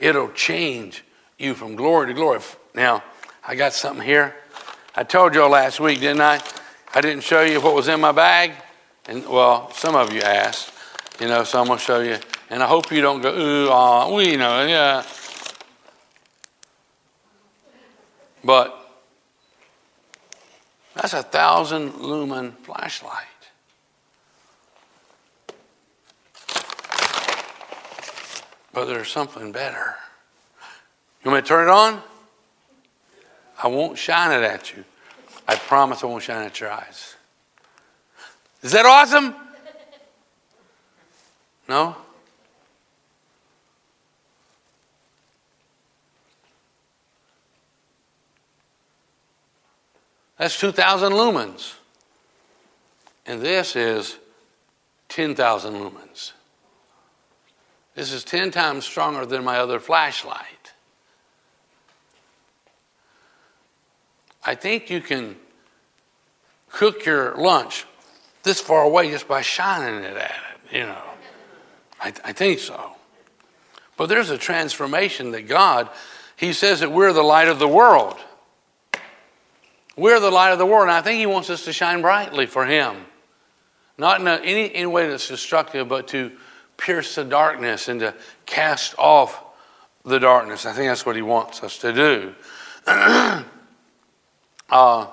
[0.00, 1.04] It'll change
[1.38, 2.40] you from glory to glory.
[2.74, 3.04] Now,
[3.46, 4.34] I got something here.
[4.94, 6.40] I told y'all last week, didn't I?
[6.94, 8.52] I didn't show you what was in my bag.
[9.06, 10.72] And well, some of you asked,
[11.20, 12.18] you know, so I'm gonna show you.
[12.50, 15.02] And I hope you don't go, ooh, ah, we know, yeah.
[18.44, 18.78] But
[20.94, 23.26] that's a thousand lumen flashlight.
[28.74, 29.96] But there's something better.
[31.24, 32.02] You want me to turn it on?
[33.62, 34.84] I won't shine it at you.
[35.46, 37.16] I promise I won't shine at your eyes.
[38.62, 39.34] Is that awesome?
[41.68, 41.96] No?
[50.38, 51.74] That's 2,000 lumens.
[53.26, 54.18] And this is
[55.08, 56.32] 10,000 lumens.
[57.94, 60.61] This is 10 times stronger than my other flashlight.
[64.44, 65.36] I think you can
[66.70, 67.86] cook your lunch
[68.42, 71.02] this far away just by shining it at it, you know.
[72.00, 72.96] I, I think so.
[73.96, 75.88] But there's a transformation that God,
[76.36, 78.16] He says that we're the light of the world.
[79.96, 82.46] We're the light of the world, and I think He wants us to shine brightly
[82.46, 82.96] for Him.
[83.98, 86.32] Not in a, any, any way that's destructive, but to
[86.76, 88.14] pierce the darkness and to
[88.46, 89.40] cast off
[90.04, 90.66] the darkness.
[90.66, 92.34] I think that's what he wants us to do.
[94.72, 95.06] uh,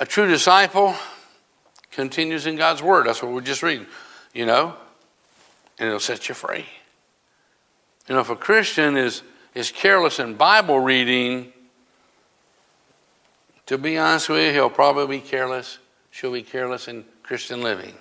[0.00, 0.94] a true disciple
[1.92, 3.06] continues in God's word.
[3.06, 3.86] That's what we're just reading,
[4.34, 4.74] you know,
[5.78, 6.66] and it'll set you free.
[8.08, 9.22] You know, if a Christian is,
[9.54, 11.52] is careless in Bible reading,
[13.66, 15.78] to be honest with you, he'll probably be careless.
[16.10, 17.94] She'll be careless in Christian living.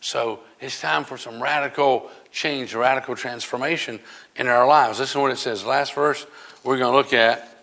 [0.00, 4.00] So it's time for some radical change, radical transformation
[4.36, 4.98] in our lives.
[4.98, 5.64] Listen to what it says.
[5.64, 6.26] Last verse
[6.64, 7.53] we're going to look at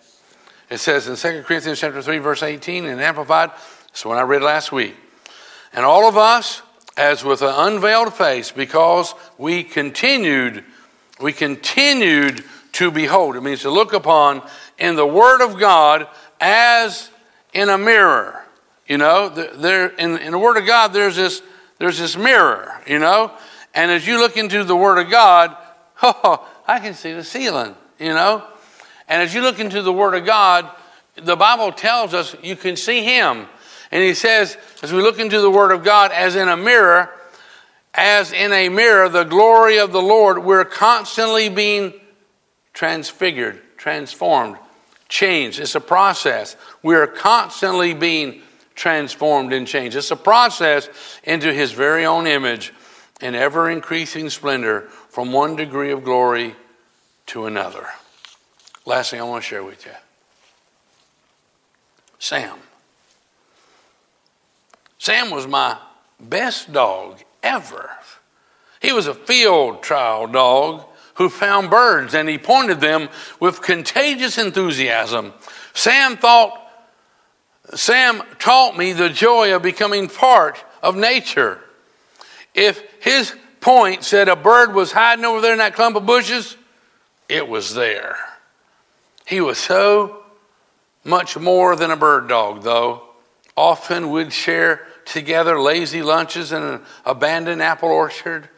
[0.72, 3.50] It says in 2 Corinthians chapter 3, verse 18 in Amplified,
[3.88, 4.96] that's what I read last week.
[5.74, 6.62] And all of us,
[6.96, 10.64] as with an unveiled face, because we continued,
[11.20, 12.42] we continued
[12.72, 13.36] to behold.
[13.36, 14.40] It means to look upon
[14.78, 16.08] in the Word of God
[16.40, 17.10] as
[17.52, 18.42] in a mirror.
[18.88, 21.42] You know, there in, in the Word of God, there's this
[21.80, 22.80] there's this mirror.
[22.86, 23.30] You know,
[23.74, 25.54] and as you look into the Word of God,
[26.02, 27.76] oh, I can see the ceiling.
[27.98, 28.42] You know,
[29.08, 30.70] and as you look into the Word of God,
[31.16, 33.46] the Bible tells us you can see Him.
[33.90, 37.10] And He says, as we look into the Word of God as in a mirror,
[37.94, 41.92] as in a mirror, the glory of the Lord, we're constantly being
[42.72, 44.56] transfigured, transformed,
[45.08, 45.60] changed.
[45.60, 46.56] It's a process.
[46.82, 48.40] We're constantly being
[48.74, 49.96] transformed and changed.
[49.96, 50.88] It's a process
[51.24, 52.72] into His very own image
[53.20, 56.56] in ever increasing splendor from one degree of glory
[57.26, 57.86] to another.
[58.84, 59.92] Last thing I want to share with you
[62.18, 62.58] Sam.
[64.98, 65.76] Sam was my
[66.20, 67.90] best dog ever.
[68.80, 73.08] He was a field trial dog who found birds and he pointed them
[73.40, 75.32] with contagious enthusiasm.
[75.74, 76.58] Sam thought,
[77.74, 81.60] Sam taught me the joy of becoming part of nature.
[82.54, 86.56] If his point said a bird was hiding over there in that clump of bushes,
[87.28, 88.16] it was there.
[89.26, 90.24] He was so
[91.04, 93.02] much more than a bird dog, though.
[93.56, 98.48] Often would share together lazy lunches in an abandoned apple orchard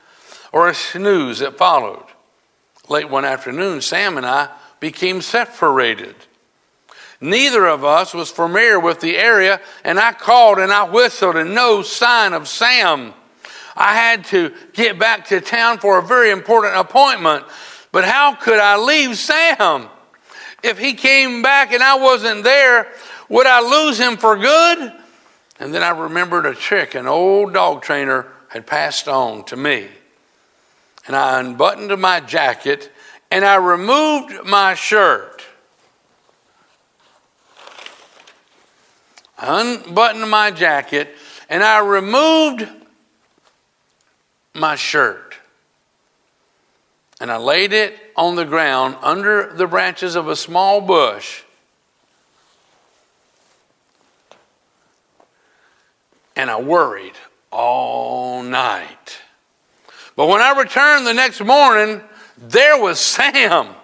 [0.52, 2.04] or a snooze that followed.
[2.88, 6.14] Late one afternoon, Sam and I became separated.
[7.20, 11.54] Neither of us was familiar with the area, and I called and I whistled, and
[11.54, 13.14] no sign of Sam.
[13.76, 17.46] I had to get back to town for a very important appointment,
[17.92, 19.88] but how could I leave Sam?
[20.64, 22.90] If he came back and I wasn't there,
[23.28, 24.92] would I lose him for good?
[25.60, 29.88] And then I remembered a trick an old dog trainer had passed on to me
[31.06, 32.90] and I unbuttoned my jacket
[33.30, 35.42] and I removed my shirt.
[39.36, 41.14] I unbuttoned my jacket
[41.48, 42.66] and I removed
[44.54, 45.33] my shirt.
[47.20, 51.42] And I laid it on the ground under the branches of a small bush.
[56.36, 57.14] And I worried
[57.50, 59.18] all night.
[60.16, 62.02] But when I returned the next morning,
[62.36, 63.74] there was Sam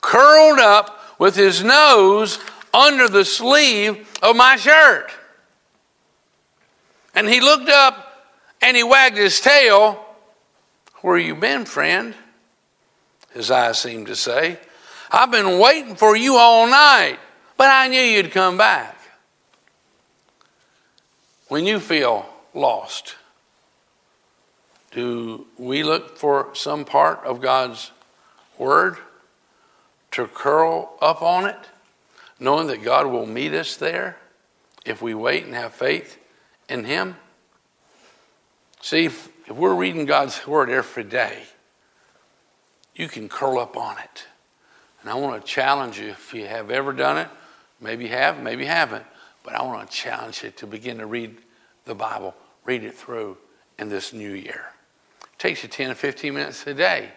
[0.00, 2.38] curled up with his nose
[2.72, 5.10] under the sleeve of my shirt.
[7.14, 8.26] And he looked up
[8.60, 10.03] and he wagged his tail.
[11.04, 12.14] Where you been, friend?
[13.34, 14.58] His eyes seemed to say.
[15.10, 17.18] I've been waiting for you all night,
[17.58, 18.96] but I knew you'd come back.
[21.48, 22.24] When you feel
[22.54, 23.16] lost,
[24.92, 27.90] do we look for some part of God's
[28.56, 28.96] Word
[30.12, 31.68] to curl up on it,
[32.40, 34.16] knowing that God will meet us there
[34.86, 36.16] if we wait and have faith
[36.66, 37.16] in Him?
[38.80, 39.10] See,
[39.46, 41.42] if, we're reading God's Word every day,
[42.94, 44.26] you can curl up on it.
[45.00, 47.28] And I want to challenge you if you have ever done it,
[47.80, 49.04] maybe you have, maybe you haven't,
[49.42, 51.36] but I want to challenge you to begin to read
[51.84, 52.34] the Bible,
[52.64, 53.36] read it through
[53.78, 54.74] in this new year
[55.44, 57.10] takes you 10 or 15 minutes a day.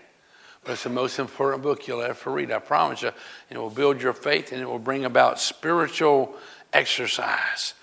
[0.64, 3.08] But it's the most important book you'll ever read, I promise you.
[3.50, 6.36] And it will build your faith and it will bring about spiritual
[6.74, 7.74] exercise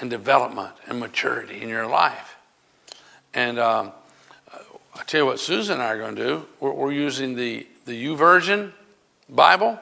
[0.00, 2.29] and development and maturity in your life.
[3.34, 3.92] And um,
[4.94, 6.46] I tell you what, Susan and I are going to do.
[6.58, 8.72] We're, we're using the, the YouVersion
[9.28, 9.78] Bible.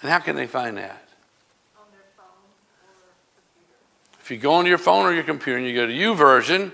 [0.00, 1.04] And how can they find that?
[4.20, 6.72] If you go onto your phone or your computer and you go to YouVersion,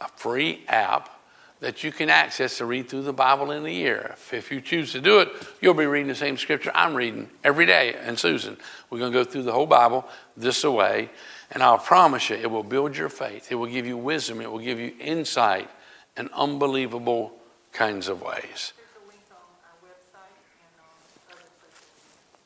[0.00, 1.20] a free app
[1.60, 4.16] that you can access to read through the Bible in a year.
[4.32, 5.28] If you choose to do it,
[5.60, 7.94] you'll be reading the same scripture I'm reading every day.
[8.00, 8.56] And Susan,
[8.88, 11.10] we're going to go through the whole Bible this way,
[11.50, 13.50] and I'll promise you, it will build your faith.
[13.50, 14.40] It will give you wisdom.
[14.40, 15.68] It will give you insight
[16.16, 17.32] in unbelievable
[17.72, 18.72] kinds of ways.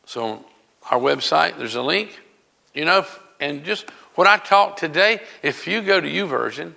[0.06, 0.44] So,
[0.90, 2.20] our website, there's a link.
[2.72, 3.06] You know,
[3.40, 6.74] and just what I taught today, if you go to YouVersion,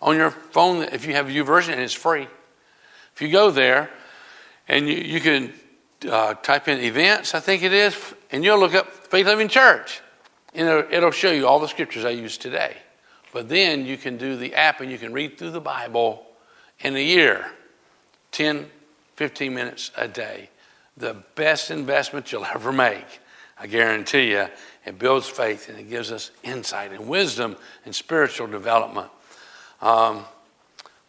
[0.00, 2.28] on your phone, if you have YouVersion, and it's free.
[3.14, 3.90] If you go there
[4.68, 5.52] and you, you can
[6.08, 7.96] uh, type in events, I think it is,
[8.30, 10.00] and you'll look up Faith Living Church.
[10.54, 12.76] And it'll, it'll show you all the scriptures I use today.
[13.32, 16.26] But then you can do the app and you can read through the Bible
[16.80, 17.46] in a year
[18.32, 18.68] 10,
[19.16, 20.50] 15 minutes a day.
[20.96, 23.20] the best investment you'll ever make.
[23.60, 24.46] I guarantee you,
[24.86, 29.10] it builds faith and it gives us insight and wisdom and spiritual development.
[29.82, 30.24] Um,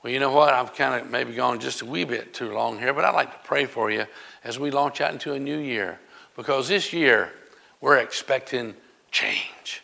[0.02, 0.54] well, you know what?
[0.54, 3.32] I've kind of maybe gone just a wee bit too long here, but I'd like
[3.32, 4.06] to pray for you
[4.44, 6.00] as we launch out into a new year
[6.36, 7.34] because this year
[7.82, 8.74] we're expecting
[9.12, 9.84] change.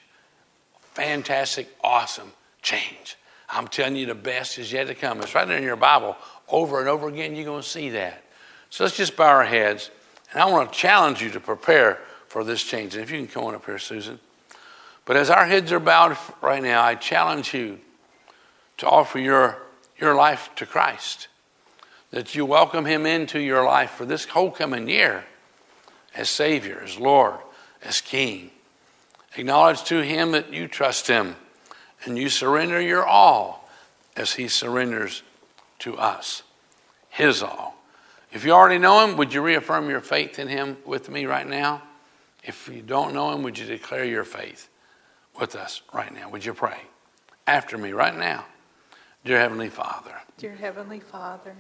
[0.94, 3.18] Fantastic, awesome change.
[3.50, 5.22] I'm telling you, the best is yet to come.
[5.22, 6.18] It's right there in your Bible.
[6.50, 8.24] Over and over again, you're going to see that.
[8.70, 9.92] So let's just bow our heads.
[10.32, 12.96] And I want to challenge you to prepare for this change.
[12.96, 14.20] And if you can come on up here, Susan.
[15.06, 17.80] But as our heads are bowed right now, I challenge you
[18.78, 19.60] to offer your,
[19.98, 21.28] your life to Christ.
[22.12, 25.26] That you welcome Him into your life for this whole coming year
[26.16, 27.36] as Savior, as Lord,
[27.84, 28.52] as King.
[29.38, 31.36] Acknowledge to Him that you trust Him
[32.06, 33.70] and you surrender your all
[34.16, 35.24] as He surrenders
[35.80, 36.44] to us,
[37.10, 37.76] His all.
[38.32, 41.48] If you already know Him, would you reaffirm your faith in Him with me right
[41.48, 41.84] now?
[42.44, 44.70] If you don't know Him, would you declare your faith
[45.40, 46.30] with us right now?
[46.30, 46.78] Would you pray
[47.48, 48.46] after me right now?
[49.24, 50.14] Dear Heavenly Father.
[50.38, 51.56] Dear Heavenly Father.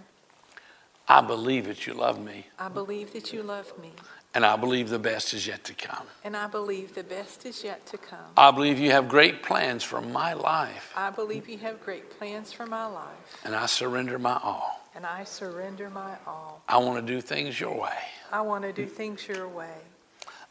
[1.07, 2.47] I believe that you love me.
[2.57, 3.91] I believe that you love me.
[4.35, 6.05] And I believe the best is yet to come.
[6.25, 8.19] And I believe the best is yet to come.
[8.35, 10.91] I believe you have great plans for my life.
[10.93, 13.41] I believe you have great plans for my life.
[13.45, 14.81] And I surrender my all.
[14.93, 16.61] And I surrender my all.
[16.67, 17.97] I want to do things your way.
[18.29, 19.77] I want to do things your way.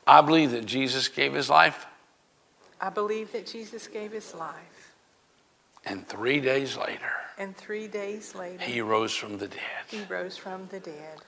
[0.06, 1.86] I believe that Jesus gave his life.
[2.80, 4.94] I believe that Jesus gave his life.
[5.84, 9.60] And three days later, and three days later, he rose from the dead.
[9.88, 11.20] He rose from the dead.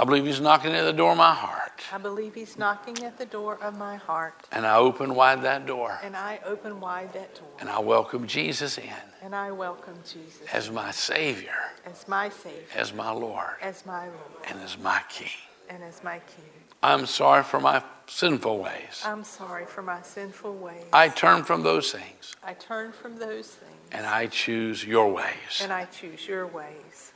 [0.00, 1.82] I believe he's knocking at the door of my heart.
[1.92, 4.46] I believe he's knocking at the door of my heart.
[4.52, 5.98] And I open wide that door.
[6.04, 7.48] And I open wide that door.
[7.58, 8.92] And I welcome Jesus in.
[9.22, 11.56] And I welcome Jesus as my Savior.
[11.84, 12.62] As my Savior.
[12.76, 13.56] As my Lord.
[13.60, 14.44] As my Lord.
[14.48, 15.28] And as my King.
[15.68, 16.44] And as my King.
[16.80, 19.02] I'm sorry for my sinful ways.
[19.04, 20.84] I'm sorry for my sinful ways.
[20.92, 22.36] I turn from those things.
[22.44, 23.72] I turn from those things.
[23.90, 25.60] And I choose your ways.
[25.60, 27.07] And I choose your ways.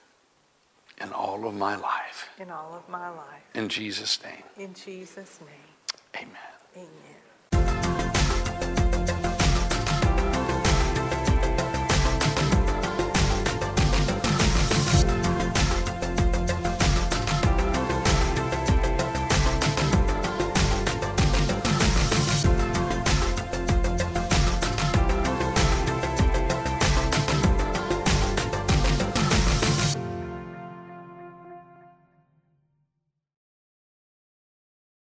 [1.02, 2.28] In all of my life.
[2.38, 3.42] In all of my life.
[3.54, 4.44] In Jesus' name.
[4.56, 6.22] In Jesus' name.
[6.22, 6.36] Amen.
[6.76, 7.11] Amen.